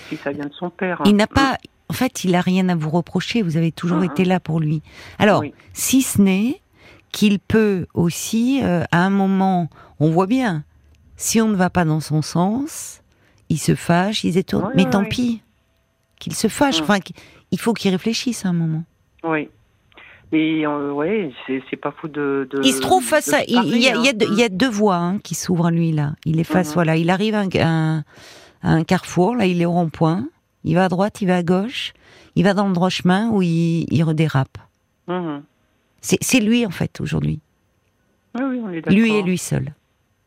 Si 0.10 0.18
ça 0.18 0.32
vient 0.32 0.46
de 0.46 0.54
son 0.54 0.70
père. 0.70 1.02
hein. 1.02 1.06
il 1.08 1.16
n'a 1.16 1.28
pas, 1.28 1.58
en 1.90 1.94
fait, 1.94 2.24
il 2.24 2.36
a 2.36 2.42
rien 2.42 2.68
à 2.70 2.76
vous 2.76 2.90
reprocher. 2.90 3.42
Vous 3.42 3.58
avez 3.58 3.72
toujours 3.72 3.98
Mhm. 4.00 4.06
été 4.06 4.26
là 4.26 4.40
pour 4.40 4.60
lui. 4.60 4.82
Alors, 5.20 5.42
Oui. 5.42 5.54
si 5.74 6.02
ce 6.02 6.22
n'est 6.22 6.62
qu'il 7.12 7.40
peut 7.40 7.86
aussi, 7.94 8.60
euh, 8.64 8.84
à 8.92 9.00
un 9.06 9.10
moment, 9.10 9.70
on 10.00 10.10
voit 10.10 10.28
bien, 10.28 10.64
si 11.16 11.40
on 11.42 11.48
ne 11.48 11.56
va 11.56 11.70
pas 11.70 11.86
dans 11.86 12.00
son 12.02 12.22
sens, 12.22 13.02
il 13.50 13.60
se 13.60 13.76
fâche, 13.76 14.24
il 14.24 14.32
se 14.32 14.36
détourne. 14.36 14.72
Mais 14.76 14.90
tant 14.90 15.06
pis, 15.06 15.42
qu'il 16.20 16.34
se 16.34 16.48
fâche. 16.48 16.78
Mhm. 16.80 16.84
Enfin, 16.84 17.00
il 17.52 17.60
faut 17.60 17.74
qu'il 17.74 17.92
réfléchisse 17.92 18.46
à 18.46 18.50
un 18.50 18.54
moment. 18.54 18.84
Oui. 19.24 19.48
Et 20.32 20.66
euh, 20.66 20.92
ouais, 20.92 21.32
c'est 21.70 21.76
pas 21.78 21.92
fou 22.02 22.08
de, 22.08 22.50
de. 22.52 22.60
Il 22.64 22.74
se 22.74 22.82
trouve 22.82 23.04
face 23.04 23.32
à. 23.32 23.44
Il 23.48 23.52
il 23.52 23.56
y, 23.56 23.60
a, 23.60 23.70
il 23.70 23.82
y 23.82 23.88
a 23.88 23.92
parler, 23.94 24.14
deux- 24.14 24.28
il 24.32 24.40
y 24.40 24.44
a 24.44 24.50
deux 24.50 24.70
voies 24.70 24.96
hein, 24.98 25.20
qui 25.20 25.36
s'ouvrent 25.36 25.68
à 25.68 25.72
lui 25.72 25.92
là. 25.92 26.16
Il 26.26 26.40
est 26.40 26.44
face, 26.44 26.70
Mhm. 26.70 26.74
voilà. 26.74 26.96
Il 26.98 27.10
arrive 27.12 27.36
à 27.36 27.42
un, 27.42 27.50
à 27.60 27.68
un- 27.68 28.04
à 28.64 28.70
un 28.72 28.84
carrefour, 28.84 29.36
là, 29.36 29.46
il 29.46 29.62
est 29.62 29.66
au 29.66 29.72
rond-point. 29.72 30.28
Il 30.66 30.76
va 30.76 30.86
à 30.86 30.90
droite, 30.90 31.22
il 31.22 31.28
va 31.28 31.38
à 31.38 31.44
gauche. 31.44 31.94
Il 32.36 32.44
va 32.44 32.54
dans 32.54 32.68
le 32.68 32.74
droit 32.74 32.90
chemin 32.90 33.30
où 33.30 33.42
il, 33.42 33.86
il 33.90 34.04
redérape. 34.04 34.58
Mhm. 35.08 35.44
C'est 36.02 36.40
lui 36.40 36.66
en 36.66 36.72
fait 36.72 37.00
aujourd'hui. 37.02 37.40
Oui, 38.36 38.42
oui, 38.50 38.60
on 38.64 38.70
est. 38.72 38.90
Lui 38.92 39.14
et 39.16 39.22
lui 39.24 39.38
seul. 39.38 39.74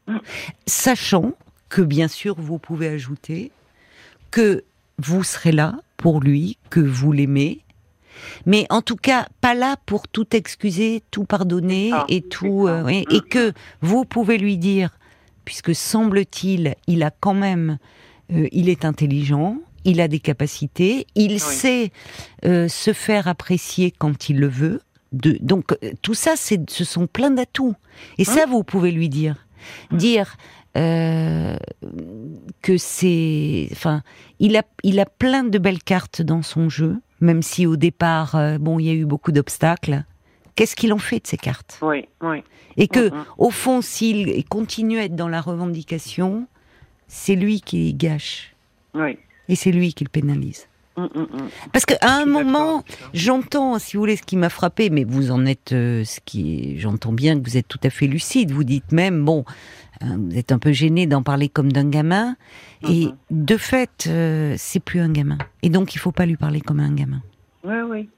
Mhm. 0.06 0.20
Sachant 0.66 1.32
que 1.68 1.82
bien 1.82 2.08
sûr 2.08 2.34
vous 2.38 2.58
pouvez 2.58 2.88
ajouter 2.88 3.50
que 4.30 4.64
vous 4.98 5.22
serez 5.22 5.52
là 5.52 5.74
pour 5.96 6.20
lui, 6.20 6.56
que 6.70 6.80
vous 6.80 7.12
l'aimez, 7.12 7.60
mais 8.46 8.66
en 8.70 8.80
tout 8.82 8.96
cas 8.96 9.26
pas 9.40 9.54
là 9.54 9.76
pour 9.86 10.08
tout 10.08 10.34
excuser, 10.34 11.02
tout 11.10 11.24
pardonner 11.24 11.90
et 12.08 12.22
tout, 12.22 12.66
euh, 12.68 12.82
Mhm. 12.84 13.04
et 13.10 13.20
que 13.20 13.52
vous 13.82 14.04
pouvez 14.04 14.38
lui 14.38 14.56
dire, 14.56 14.90
puisque 15.44 15.74
semble-t-il, 15.74 16.74
il 16.86 17.02
a 17.02 17.10
quand 17.10 17.34
même, 17.34 17.78
euh, 18.32 18.48
il 18.52 18.68
est 18.68 18.84
intelligent, 18.84 19.58
il 19.88 20.00
a 20.00 20.08
des 20.08 20.20
capacités, 20.20 21.06
il 21.14 21.40
sait 21.40 21.92
euh, 22.44 22.68
se 22.68 22.92
faire 22.92 23.26
apprécier 23.26 23.90
quand 23.90 24.28
il 24.28 24.38
le 24.38 24.48
veut. 24.48 24.82
De, 25.12 25.38
donc 25.40 25.72
euh, 25.72 25.92
tout 26.02 26.12
ça, 26.12 26.34
c'est, 26.36 26.68
ce 26.68 26.84
sont 26.84 27.06
plein 27.06 27.30
d'atouts. 27.30 27.74
Et 28.18 28.24
ça, 28.24 28.44
vous 28.46 28.62
pouvez 28.62 28.92
lui 28.92 29.08
dire, 29.08 29.46
dire 29.90 30.36
euh, 30.76 31.56
que 32.60 32.76
c'est, 32.76 33.68
enfin, 33.72 34.02
il 34.38 34.56
a, 34.56 34.62
il 34.82 35.00
a 35.00 35.06
plein 35.06 35.44
de 35.44 35.58
belles 35.58 35.82
cartes 35.82 36.20
dans 36.20 36.42
son 36.42 36.68
jeu, 36.68 37.00
même 37.20 37.42
si 37.42 37.66
au 37.66 37.76
départ, 37.76 38.34
euh, 38.34 38.58
bon, 38.58 38.78
il 38.78 38.86
y 38.86 38.90
a 38.90 38.94
eu 38.94 39.06
beaucoup 39.06 39.32
d'obstacles. 39.32 40.04
Qu'est-ce 40.54 40.76
qu'il 40.76 40.92
en 40.92 40.98
fait 40.98 41.20
de 41.22 41.26
ces 41.26 41.38
cartes? 41.38 41.78
Oui, 41.80 42.04
oui. 42.20 42.42
Et 42.76 42.88
que, 42.88 43.10
au 43.38 43.50
fond, 43.50 43.80
s'il 43.80 44.44
continue 44.44 44.98
à 44.98 45.04
être 45.04 45.16
dans 45.16 45.28
la 45.28 45.40
revendication, 45.40 46.46
c'est 47.06 47.36
lui 47.36 47.60
qui 47.60 47.94
gâche 47.94 48.54
Oui. 48.92 49.18
Et 49.48 49.56
c'est 49.56 49.72
lui 49.72 49.94
qui 49.94 50.04
le 50.04 50.10
pénalise. 50.10 50.66
Mm, 50.96 51.02
mm, 51.02 51.20
mm. 51.20 51.48
Parce 51.72 51.84
qu'à 51.86 51.98
un 52.02 52.24
moment, 52.26 52.82
j'entends, 53.14 53.78
si 53.78 53.96
vous 53.96 54.02
voulez, 54.02 54.16
ce 54.16 54.22
qui 54.22 54.36
m'a 54.36 54.48
frappé, 54.48 54.90
mais 54.90 55.04
vous 55.04 55.30
en 55.30 55.46
êtes, 55.46 55.72
euh, 55.72 56.04
ce 56.04 56.18
qui, 56.24 56.78
j'entends 56.80 57.12
bien 57.12 57.38
que 57.38 57.44
vous 57.48 57.56
êtes 57.56 57.68
tout 57.68 57.78
à 57.84 57.90
fait 57.90 58.08
lucide. 58.08 58.50
Vous 58.50 58.64
dites 58.64 58.90
même, 58.90 59.24
bon, 59.24 59.44
hein, 60.00 60.16
vous 60.18 60.36
êtes 60.36 60.50
un 60.50 60.58
peu 60.58 60.72
gêné 60.72 61.06
d'en 61.06 61.22
parler 61.22 61.48
comme 61.48 61.70
d'un 61.70 61.88
gamin, 61.88 62.36
et 62.88 63.06
Mhm. 63.06 63.14
de 63.30 63.56
fait, 63.56 64.06
euh, 64.08 64.54
c'est 64.58 64.80
plus 64.80 64.98
un 65.00 65.10
gamin. 65.10 65.38
Et 65.62 65.70
donc, 65.70 65.94
il 65.94 65.98
faut 65.98 66.10
pas 66.12 66.26
lui 66.26 66.36
parler 66.36 66.60
comme 66.60 66.80
un 66.80 66.92
gamin. 66.92 67.22
Ouais, 67.62 67.82
oui. 67.82 68.08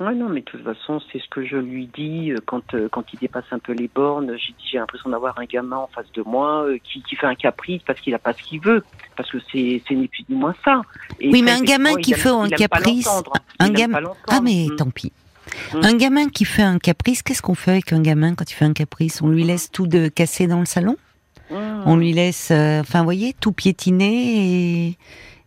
Ouais, 0.00 0.14
non, 0.14 0.30
mais 0.30 0.40
de 0.40 0.46
toute 0.46 0.64
façon, 0.64 0.98
c'est 1.12 1.18
ce 1.20 1.28
que 1.28 1.44
je 1.44 1.56
lui 1.58 1.86
dis 1.94 2.32
euh, 2.32 2.38
quand, 2.46 2.72
euh, 2.72 2.88
quand 2.90 3.04
il 3.12 3.18
dépasse 3.18 3.44
un 3.50 3.58
peu 3.58 3.72
les 3.72 3.88
bornes. 3.94 4.34
J'ai 4.38 4.54
dit, 4.54 4.64
j'ai 4.72 4.78
l'impression 4.78 5.10
d'avoir 5.10 5.38
un 5.38 5.44
gamin 5.44 5.76
en 5.76 5.88
face 5.88 6.10
de 6.14 6.22
moi 6.22 6.64
euh, 6.64 6.78
qui, 6.82 7.02
qui 7.02 7.16
fait 7.16 7.26
un 7.26 7.34
caprice 7.34 7.82
parce 7.86 8.00
qu'il 8.00 8.14
a 8.14 8.18
pas 8.18 8.32
ce 8.32 8.42
qu'il 8.42 8.60
veut. 8.62 8.82
Parce 9.14 9.30
que 9.30 9.36
c'est, 9.52 9.82
c'est 9.86 9.94
ni 9.94 10.08
plus 10.08 10.24
ni 10.30 10.36
moins 10.36 10.54
ça. 10.64 10.80
Et 11.20 11.28
Oui, 11.30 11.42
mais 11.42 11.50
un 11.52 11.60
gamin 11.60 11.96
qui 11.96 12.14
fait 12.14 12.30
un 12.30 12.48
caprice, 12.48 13.08
un 13.58 13.68
gamin-. 13.68 14.00
Ah, 14.28 14.40
mais 14.42 14.68
Mm. 14.70 14.76
tant 14.76 14.90
pis. 14.90 15.12
Mm. 15.74 15.80
Un 15.82 15.96
gamin 15.96 16.28
qui 16.28 16.46
fait 16.46 16.62
un 16.62 16.78
caprice, 16.78 17.22
qu'est-ce 17.22 17.42
qu'on 17.42 17.54
fait 17.54 17.72
avec 17.72 17.92
un 17.92 18.00
gamin 18.00 18.34
quand 18.34 18.50
il 18.50 18.54
fait 18.54 18.64
un 18.64 18.72
caprice? 18.72 19.20
On 19.20 19.28
lui 19.28 19.44
laisse 19.44 19.70
tout 19.70 19.86
de 19.86 20.08
cassé 20.08 20.46
dans 20.46 20.60
le 20.60 20.66
salon? 20.66 20.96
Mm. 21.50 21.54
On 21.84 21.96
lui 21.96 22.12
laisse, 22.14 22.50
euh, 22.52 22.80
enfin, 22.80 23.00
vous 23.00 23.04
voyez, 23.04 23.34
tout 23.38 23.52
piétiner 23.52 24.86
et, 24.88 24.96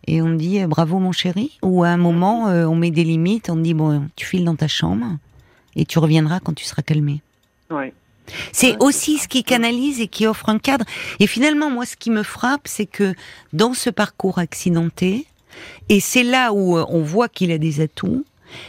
et 0.06 0.22
on 0.22 0.34
dit 0.34 0.60
euh, 0.60 0.66
bravo 0.66 0.98
mon 0.98 1.12
chéri. 1.12 1.58
Ou 1.62 1.84
à 1.84 1.88
un 1.88 1.96
moment, 1.96 2.48
euh, 2.48 2.64
on 2.66 2.74
met 2.76 2.90
des 2.90 3.04
limites, 3.04 3.50
on 3.50 3.56
dit 3.56 3.74
bon, 3.74 4.08
tu 4.16 4.26
files 4.26 4.44
dans 4.44 4.56
ta 4.56 4.68
chambre 4.68 5.06
et 5.76 5.84
tu 5.84 5.98
reviendras 5.98 6.40
quand 6.40 6.54
tu 6.54 6.64
seras 6.64 6.82
calmé. 6.82 7.20
Ouais. 7.70 7.92
C'est 8.52 8.72
Ouais, 8.72 8.76
aussi 8.80 9.18
ce 9.18 9.28
qui 9.28 9.44
canalise 9.44 10.00
et 10.00 10.08
qui 10.08 10.26
offre 10.26 10.48
un 10.48 10.58
cadre. 10.58 10.84
Et 11.20 11.26
finalement, 11.26 11.70
moi, 11.70 11.84
ce 11.84 11.96
qui 11.96 12.10
me 12.10 12.22
frappe, 12.22 12.66
c'est 12.68 12.86
que 12.86 13.14
dans 13.52 13.74
ce 13.74 13.90
parcours 13.90 14.38
accidenté, 14.38 15.26
et 15.88 16.00
c'est 16.00 16.22
là 16.22 16.52
où 16.52 16.78
euh, 16.78 16.84
on 16.88 17.02
voit 17.02 17.28
qu'il 17.28 17.52
a 17.52 17.58
des 17.58 17.80
atouts, 17.82 18.24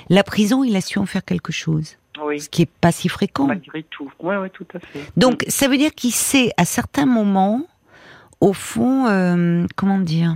la 0.10 0.24
prison, 0.24 0.64
il 0.64 0.76
a 0.76 0.82
su 0.82 1.00
en 1.00 1.06
faire 1.06 1.24
quelque 1.24 1.52
chose, 1.54 1.96
Oui. 2.24 2.42
ce 2.42 2.50
qui 2.50 2.64
est 2.64 2.70
pas 2.82 2.92
si 2.92 3.08
fréquent. 3.08 3.46
Malgré 3.48 3.84
tout. 3.84 4.12
Ouais, 4.20 4.36
ouais, 4.38 4.50
tout 4.50 4.66
à 4.74 4.80
fait. 4.80 5.00
Donc, 5.16 5.46
ça 5.48 5.68
veut 5.70 5.78
dire 5.78 5.94
qu'il 5.96 6.12
sait, 6.12 6.52
à 6.58 6.66
certains 6.66 7.06
moments, 7.06 7.62
au 8.42 8.52
fond, 8.52 9.06
euh, 9.08 9.66
comment 9.78 10.00
dire, 10.00 10.36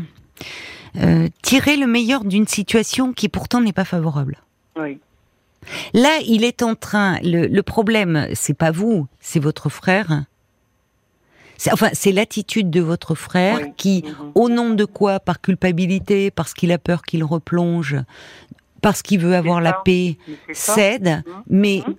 euh, 0.97 1.27
tirer 1.41 1.77
le 1.77 1.87
meilleur 1.87 2.23
d'une 2.25 2.47
situation 2.47 3.13
qui 3.13 3.29
pourtant 3.29 3.61
n'est 3.61 3.73
pas 3.73 3.85
favorable. 3.85 4.37
Oui. 4.79 4.99
Là, 5.93 6.19
il 6.25 6.43
est 6.43 6.63
en 6.63 6.75
train. 6.75 7.19
Le, 7.21 7.45
le 7.47 7.63
problème, 7.63 8.27
c'est 8.33 8.53
pas 8.53 8.71
vous, 8.71 9.07
c'est 9.19 9.39
votre 9.39 9.69
frère. 9.69 10.23
C'est- 11.57 11.73
Enfin, 11.73 11.89
c'est 11.93 12.13
l'attitude 12.13 12.69
de 12.69 12.79
votre 12.79 13.13
frère 13.15 13.59
Oui. 13.61 13.71
qui, 13.75 14.03
Mhm. 14.05 14.31
au 14.35 14.49
nom 14.49 14.69
de 14.69 14.85
quoi, 14.85 15.19
par 15.19 15.41
culpabilité, 15.41 16.31
parce 16.31 16.53
qu'il 16.53 16.71
a 16.71 16.77
peur 16.77 17.01
qu'il 17.01 17.23
replonge, 17.25 17.97
parce 18.81 19.01
qu'il 19.01 19.19
veut 19.19 19.35
avoir 19.35 19.59
la 19.59 19.73
paix, 19.73 20.17
cède. 20.53 21.21
Mhm. 21.27 21.43
Mais 21.49 21.83
Mhm. 21.85 21.95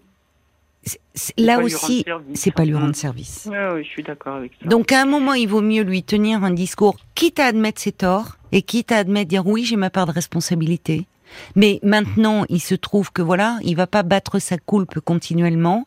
là 1.37 1.59
aussi, 1.61 2.07
c'est 2.33 2.51
pas 2.53 2.65
lui 2.65 2.75
rendre 2.75 2.97
service. 2.97 3.47
Ouais, 3.51 3.73
ouais, 3.73 3.85
je 3.85 3.89
suis 3.91 4.03
d'accord 4.03 4.37
avec 4.37 4.53
ça. 4.63 4.67
Donc 4.69 4.91
à 4.93 5.03
un 5.03 5.07
moment, 5.07 5.35
il 5.35 5.47
vaut 5.47 5.61
mieux 5.61 5.83
lui 5.83 6.03
tenir 6.03 6.43
un 6.43 6.53
discours, 6.53 6.97
quitte 7.15 7.39
à 7.39 7.45
admettre 7.45 7.81
ses 7.83 7.93
torts, 7.93 8.39
et 8.53 8.63
quitte 8.63 8.93
à 8.93 8.99
admettre, 8.99 9.29
dire 9.29 9.47
oui, 9.47 9.65
j'ai 9.65 9.77
ma 9.77 9.91
part 9.91 10.07
de 10.07 10.13
responsabilité. 10.13 11.07
Mais 11.55 11.79
maintenant, 11.85 12.45
il 12.49 12.59
se 12.61 12.75
trouve 12.75 13.13
que 13.13 13.23
voilà, 13.23 13.59
il 13.63 13.77
va 13.77 13.87
pas 13.87 14.03
battre 14.03 14.41
sa 14.41 14.59
coulpe 14.59 14.99
continuellement. 14.99 15.87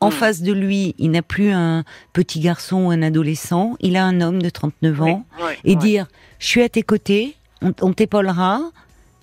En 0.00 0.08
Mm. 0.08 0.12
face 0.12 0.42
de 0.42 0.52
lui, 0.52 0.94
il 0.98 1.12
n'a 1.12 1.22
plus 1.22 1.50
un 1.50 1.82
petit 2.12 2.40
garçon 2.40 2.86
ou 2.86 2.90
un 2.90 3.00
adolescent, 3.00 3.74
il 3.80 3.96
a 3.96 4.04
un 4.04 4.20
homme 4.20 4.42
de 4.42 4.50
39 4.50 5.00
ans. 5.02 5.24
Oui, 5.40 5.52
Et 5.64 5.76
dire, 5.76 6.08
je 6.38 6.46
suis 6.46 6.60
à 6.62 6.68
tes 6.68 6.82
côtés, 6.82 7.36
on, 7.62 7.72
on 7.80 7.94
t'épaulera, 7.94 8.60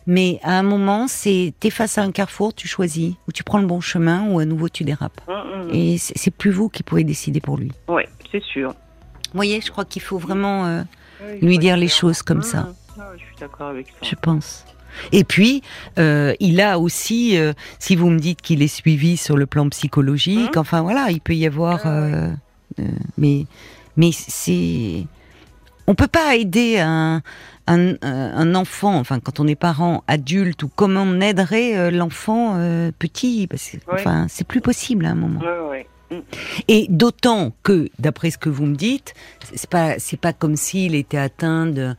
mais 0.08 0.39
à 0.41 0.58
un 0.58 0.63
moment, 0.63 1.08
c'est, 1.08 1.54
t'es 1.60 1.69
face 1.69 1.99
à 1.99 2.02
un 2.02 2.12
carrefour, 2.12 2.56
tu 2.56 2.67
choisis, 2.67 3.13
ou 3.28 3.32
tu 3.32 3.43
prends 3.43 3.60
le 3.60 3.67
bon 3.67 3.80
chemin, 3.80 4.28
ou 4.32 4.39
à 4.39 4.45
nouveau 4.45 4.69
tu 4.69 4.84
dérapes. 4.84 5.21
Mm, 5.28 5.67
mm. 5.67 5.69
Et 5.75 5.97
c'est, 5.99 6.32
plus 6.32 6.49
vous 6.49 6.69
qui 6.69 6.82
pouvez 6.82 7.04
décider 7.04 7.41
pour 7.41 7.58
lui. 7.58 7.71
Ouais, 7.88 8.10
c'est 8.32 8.41
sûr. 8.41 8.69
Vous 8.71 9.36
voyez, 9.36 9.62
je 9.62 9.69
crois 9.69 9.86
qu'il 9.86 10.02
faut 10.02 10.17
vraiment... 10.17 10.65
euh, 10.65 10.82
lui 11.41 11.58
dire 11.60 11.77
les 11.77 11.88
choses 11.88 12.21
comme 12.21 12.39
Mm, 12.39 12.43
ça. 12.43 12.62
mm. 12.62 12.99
Ouais, 12.99 13.05
je 13.17 13.23
suis 13.25 13.36
d'accord 13.39 13.67
avec 13.69 13.88
ça. 13.88 13.93
je 14.10 14.15
pense. 14.15 14.65
Et 15.12 15.23
puis, 15.23 15.62
euh, 15.99 16.34
il 16.39 16.60
a 16.60 16.79
aussi, 16.79 17.38
euh, 17.38 17.53
si 17.77 17.95
vous 17.95 18.10
me 18.10 18.19
dites 18.19 18.41
qu'il 18.41 18.62
est 18.63 18.67
suivi 18.67 19.17
sur 19.17 19.38
le 19.38 19.45
plan 19.45 19.69
psychologique, 19.69 20.55
Mhm. 20.55 20.60
enfin 20.62 20.82
voilà, 20.82 21.08
il 21.12 21.21
peut 21.21 21.36
y 21.36 21.45
avoir, 21.45 21.82
Ah 21.86 21.89
euh, 21.89 22.32
mais 23.17 23.45
mais 23.95 24.12
c'est, 24.12 25.05
on 25.88 25.93
peut 25.95 26.08
pas 26.08 26.36
aider 26.36 26.79
un, 26.79 27.21
un, 27.67 27.95
un 28.01 28.55
enfant, 28.55 28.97
enfin 28.97 29.19
quand 29.19 29.39
on 29.39 29.47
est 29.47 29.55
parent 29.55 30.03
adulte 30.08 30.63
ou 30.63 30.69
comment 30.75 31.03
on 31.03 31.21
aiderait 31.21 31.91
l'enfant 31.91 32.55
petit, 32.97 33.47
parce 33.47 33.69
que 33.69 33.77
Ouais. 33.77 33.99
enfin 33.99 34.25
c'est 34.29 34.47
plus 34.47 34.62
possible 34.62 35.05
à 35.05 35.10
un 35.12 35.15
moment. 35.15 35.39
Ouais, 35.39 35.69
ouais. 35.69 35.88
Et 36.67 36.88
d'autant 36.89 37.52
que, 37.63 37.89
d'après 38.00 38.32
ce 38.32 38.38
que 38.38 38.50
vous 38.50 38.65
me 38.65 38.76
dites, 38.76 39.13
c'est 39.54 39.69
pas 39.69 40.00
c'est 40.00 40.17
pas 40.19 40.34
comme 40.34 40.56
s'il 40.56 40.95
était 40.95 41.17
atteint 41.17 41.65
de, 41.67 41.95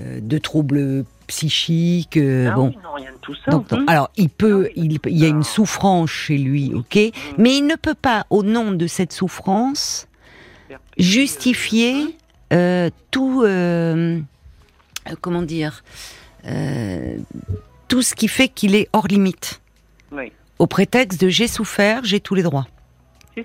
euh, 0.00 0.20
de 0.20 0.38
troubles 0.38 1.04
psychiques. 1.26 2.16
euh, 2.16 2.48
Ah 2.50 2.54
bon, 2.54 2.68
oui, 2.68 2.78
non, 2.82 2.92
rien 2.94 3.12
de 3.12 3.18
tout 3.18 3.34
ça. 3.34 3.50
donc, 3.50 3.68
donc, 3.68 3.88
alors 3.88 4.10
il 4.16 4.28
peut, 4.28 4.66
Ah 4.66 4.72
oui, 4.76 4.98
il, 5.06 5.10
il 5.12 5.18
y 5.18 5.24
a 5.24 5.28
une 5.28 5.42
souffrance 5.44 6.10
chez 6.10 6.36
lui, 6.38 6.72
ok, 6.74 6.98
mais 7.38 7.56
il 7.56 7.66
ne 7.66 7.74
peut 7.76 7.94
pas, 7.94 8.26
au 8.30 8.42
nom 8.42 8.72
de 8.72 8.86
cette 8.86 9.12
souffrance, 9.12 10.06
justifier 10.98 12.16
euh, 12.52 12.90
tout, 13.10 13.42
euh, 13.44 14.18
euh, 15.08 15.14
comment 15.20 15.42
dire, 15.42 15.82
tout 17.88 18.02
ce 18.02 18.14
qui 18.14 18.28
fait 18.28 18.48
qu'il 18.48 18.74
est 18.74 18.88
hors 18.92 19.06
limite, 19.06 19.60
Oui, 20.12 20.32
au 20.58 20.66
prétexte 20.66 21.20
de 21.20 21.28
j'ai 21.28 21.46
souffert, 21.48 22.04
j'ai 22.04 22.20
tous 22.20 22.34
les 22.34 22.42
droits. 22.42 22.66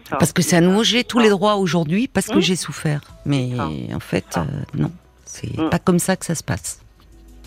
Ça. 0.10 0.18
Parce 0.18 0.34
que 0.34 0.42
c'est 0.42 0.56
à 0.56 0.62
nouveau, 0.62 0.84
j'ai 0.84 1.04
tous 1.04 1.20
les 1.20 1.30
droits 1.30 1.56
aujourd'hui 1.56 2.08
parce 2.08 2.28
que 2.28 2.38
Mmh. 2.38 2.42
j'ai 2.42 2.56
souffert. 2.56 3.02
Mais 3.26 3.52
en 3.94 4.00
fait, 4.00 4.26
ça. 4.30 4.42
euh, 4.42 4.46
non, 4.76 4.92
c'est 5.26 5.58
Mmh. 5.58 5.70
pas 5.70 5.80
comme 5.80 6.00
ça 6.00 6.16
que 6.16 6.26
ça 6.26 6.36
se 6.36 6.44
passe. 6.44 6.80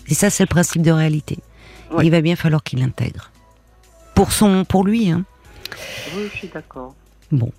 Et 0.07 0.13
ça, 0.13 0.29
c'est 0.29 0.43
le 0.43 0.47
principe 0.47 0.81
de 0.81 0.91
réalité. 0.91 1.37
Ouais. 1.91 2.05
Il 2.05 2.11
va 2.11 2.21
bien 2.21 2.35
falloir 2.35 2.63
qu'il 2.63 2.79
l'intègre. 2.79 3.31
Pour 4.15 4.31
son, 4.31 4.65
pour 4.65 4.83
lui. 4.85 5.09
Hein. 5.11 5.23
Oui, 6.15 6.23
je 6.33 6.37
suis 6.37 6.47
d'accord. 6.47 6.95
Bon. 7.31 7.51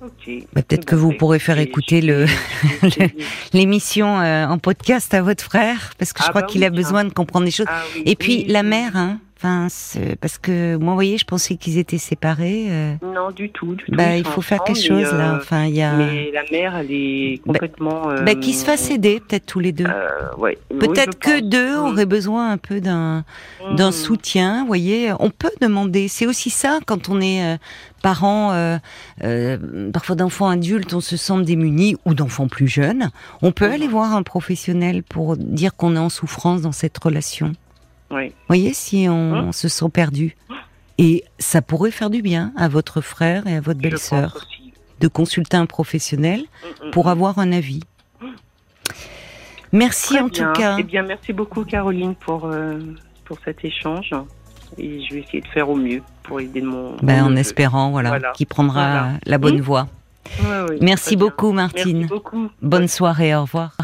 Bah, 0.00 0.62
peut-être 0.62 0.84
que 0.86 0.94
vous 0.94 1.12
pourrez 1.12 1.38
faire 1.38 1.58
écouter 1.58 2.00
le- 2.02 2.26
l'émission 3.52 4.20
euh, 4.20 4.46
en 4.46 4.58
podcast 4.58 5.12
à 5.14 5.22
votre 5.22 5.42
frère 5.44 5.92
parce 5.98 6.12
que 6.12 6.20
je 6.22 6.26
Ah 6.26 6.30
crois 6.30 6.42
bah 6.42 6.46
qu'il 6.46 6.64
a 6.64 6.70
besoin 6.70 7.04
de 7.04 7.10
comprendre 7.12 7.44
des 7.44 7.50
choses. 7.50 7.66
Ah 7.68 7.82
oui, 7.94 8.02
Et 8.06 8.16
puis 8.16 8.44
oui, 8.46 8.52
la 8.52 8.62
mère, 8.62 8.96
hein. 8.96 9.18
Enfin, 9.38 9.66
c'est- 9.68 10.16
parce 10.18 10.38
que 10.38 10.76
moi, 10.76 10.92
vous 10.92 10.96
voyez, 10.96 11.18
je 11.18 11.26
pensais 11.26 11.56
qu'ils 11.56 11.76
étaient 11.76 11.98
séparés. 11.98 12.68
euh, 12.70 12.94
Non, 13.02 13.30
du 13.30 13.50
tout. 13.50 13.74
Du 13.74 13.84
tout 13.84 13.92
bah, 13.94 14.16
il 14.16 14.24
faut 14.24 14.40
faire 14.40 14.64
quelque 14.64 14.80
chose 14.82 15.12
là. 15.12 15.34
euh, 15.34 15.36
Enfin, 15.36 15.64
il 15.66 15.74
y 15.74 15.82
a. 15.82 15.92
Mais 15.94 16.30
la 16.32 16.42
mère, 16.50 16.74
elle 16.76 16.90
est 16.90 17.42
complètement. 17.44 18.08
euh, 18.08 18.22
Bah, 18.22 18.34
qu'ils 18.34 18.54
se 18.54 18.64
fassent 18.64 18.90
aider, 18.90 19.20
peut-être 19.20 19.44
tous 19.44 19.60
les 19.60 19.72
deux. 19.72 19.84
euh, 19.84 20.08
ouais. 20.38 20.56
Peut-être 20.80 21.18
que 21.18 21.40
pense. 21.40 21.48
deux 21.50 21.76
Mm. 21.76 21.84
auraient 21.84 22.06
besoin 22.06 22.50
un 22.50 22.56
peu 22.56 22.80
d'un 22.80 23.24
d'un 23.76 23.90
Mm. 23.90 23.92
soutien. 23.92 24.60
Vous 24.62 24.68
voyez, 24.68 25.12
on 25.20 25.28
peut 25.28 25.50
demander. 25.60 26.08
C'est 26.08 26.26
aussi 26.26 26.48
ça 26.48 26.78
quand 26.86 27.10
on 27.10 27.20
est 27.20 27.44
euh, 27.44 27.58
parent, 28.02 28.52
euh, 28.52 28.78
euh, 29.22 29.90
parfois 29.92 30.14
d'enfants 30.16 30.48
adultes, 30.48 30.94
on 30.94 31.00
se 31.00 31.16
sent 31.18 31.42
démuni 31.42 31.96
ou 32.06 32.14
d'enfants 32.14 32.48
plus 32.48 32.68
jeunes. 32.68 33.10
On 33.42 33.52
peut 33.52 33.66
Mhm. 33.66 33.72
aller 33.72 33.88
voir 33.88 34.14
un 34.14 34.22
professionnel 34.22 35.02
pour 35.02 35.36
dire 35.36 35.74
qu'on 35.76 35.94
est 35.94 35.98
en 35.98 36.08
souffrance 36.08 36.62
dans 36.62 36.72
cette 36.72 36.96
relation. 36.96 37.52
Oui. 38.10 38.28
Vous 38.28 38.34
voyez, 38.48 38.72
si 38.74 39.06
on, 39.08 39.34
Hein 39.34 39.44
on 39.48 39.52
se 39.52 39.68
sent 39.68 39.88
perdu. 39.92 40.36
Et 40.98 41.24
ça 41.38 41.60
pourrait 41.62 41.90
faire 41.90 42.08
du 42.10 42.22
bien 42.22 42.52
à 42.56 42.68
votre 42.68 43.00
frère 43.00 43.46
et 43.46 43.56
à 43.56 43.60
votre 43.60 43.80
belle-sœur 43.80 44.46
de 45.00 45.08
consulter 45.08 45.56
un 45.58 45.66
professionnel 45.66 46.40
Mm, 46.40 46.86
mm, 46.86 46.90
pour 46.92 47.06
mm. 47.06 47.08
avoir 47.08 47.38
un 47.38 47.52
avis. 47.52 47.80
Merci 49.72 50.14
Très 50.14 50.20
en 50.20 50.28
bien. 50.28 50.52
tout 50.52 50.60
cas. 50.60 50.76
Eh 50.78 50.82
bien, 50.84 51.02
merci 51.02 51.32
beaucoup, 51.32 51.64
Caroline, 51.64 52.14
pour, 52.14 52.46
euh, 52.46 52.78
pour 53.24 53.38
cet 53.44 53.64
échange. 53.64 54.14
Et 54.78 55.04
je 55.04 55.14
vais 55.14 55.20
essayer 55.20 55.40
de 55.42 55.46
faire 55.48 55.68
au 55.68 55.76
mieux 55.76 56.02
pour 56.22 56.40
aider 56.40 56.60
mon. 56.62 56.96
Ben, 57.02 57.22
mon 57.24 57.32
en 57.32 57.36
espérant, 57.36 57.90
voilà, 57.90 58.08
Voilà. 58.10 58.32
qu'il 58.32 58.46
prendra 58.46 58.90
Voilà. 58.90 59.12
la 59.26 59.38
bonne 59.38 59.58
Mmh. 59.58 59.62
voie. 59.62 59.88
Ouais, 60.42 60.62
ouais, 60.70 60.78
Merci 60.80 61.14
bien. 61.16 61.26
beaucoup, 61.26 61.52
Martine. 61.52 61.98
Merci 61.98 62.08
beaucoup. 62.14 62.48
Bonne 62.62 62.88
soirée, 62.88 63.34
au 63.34 63.42
revoir. 63.42 63.76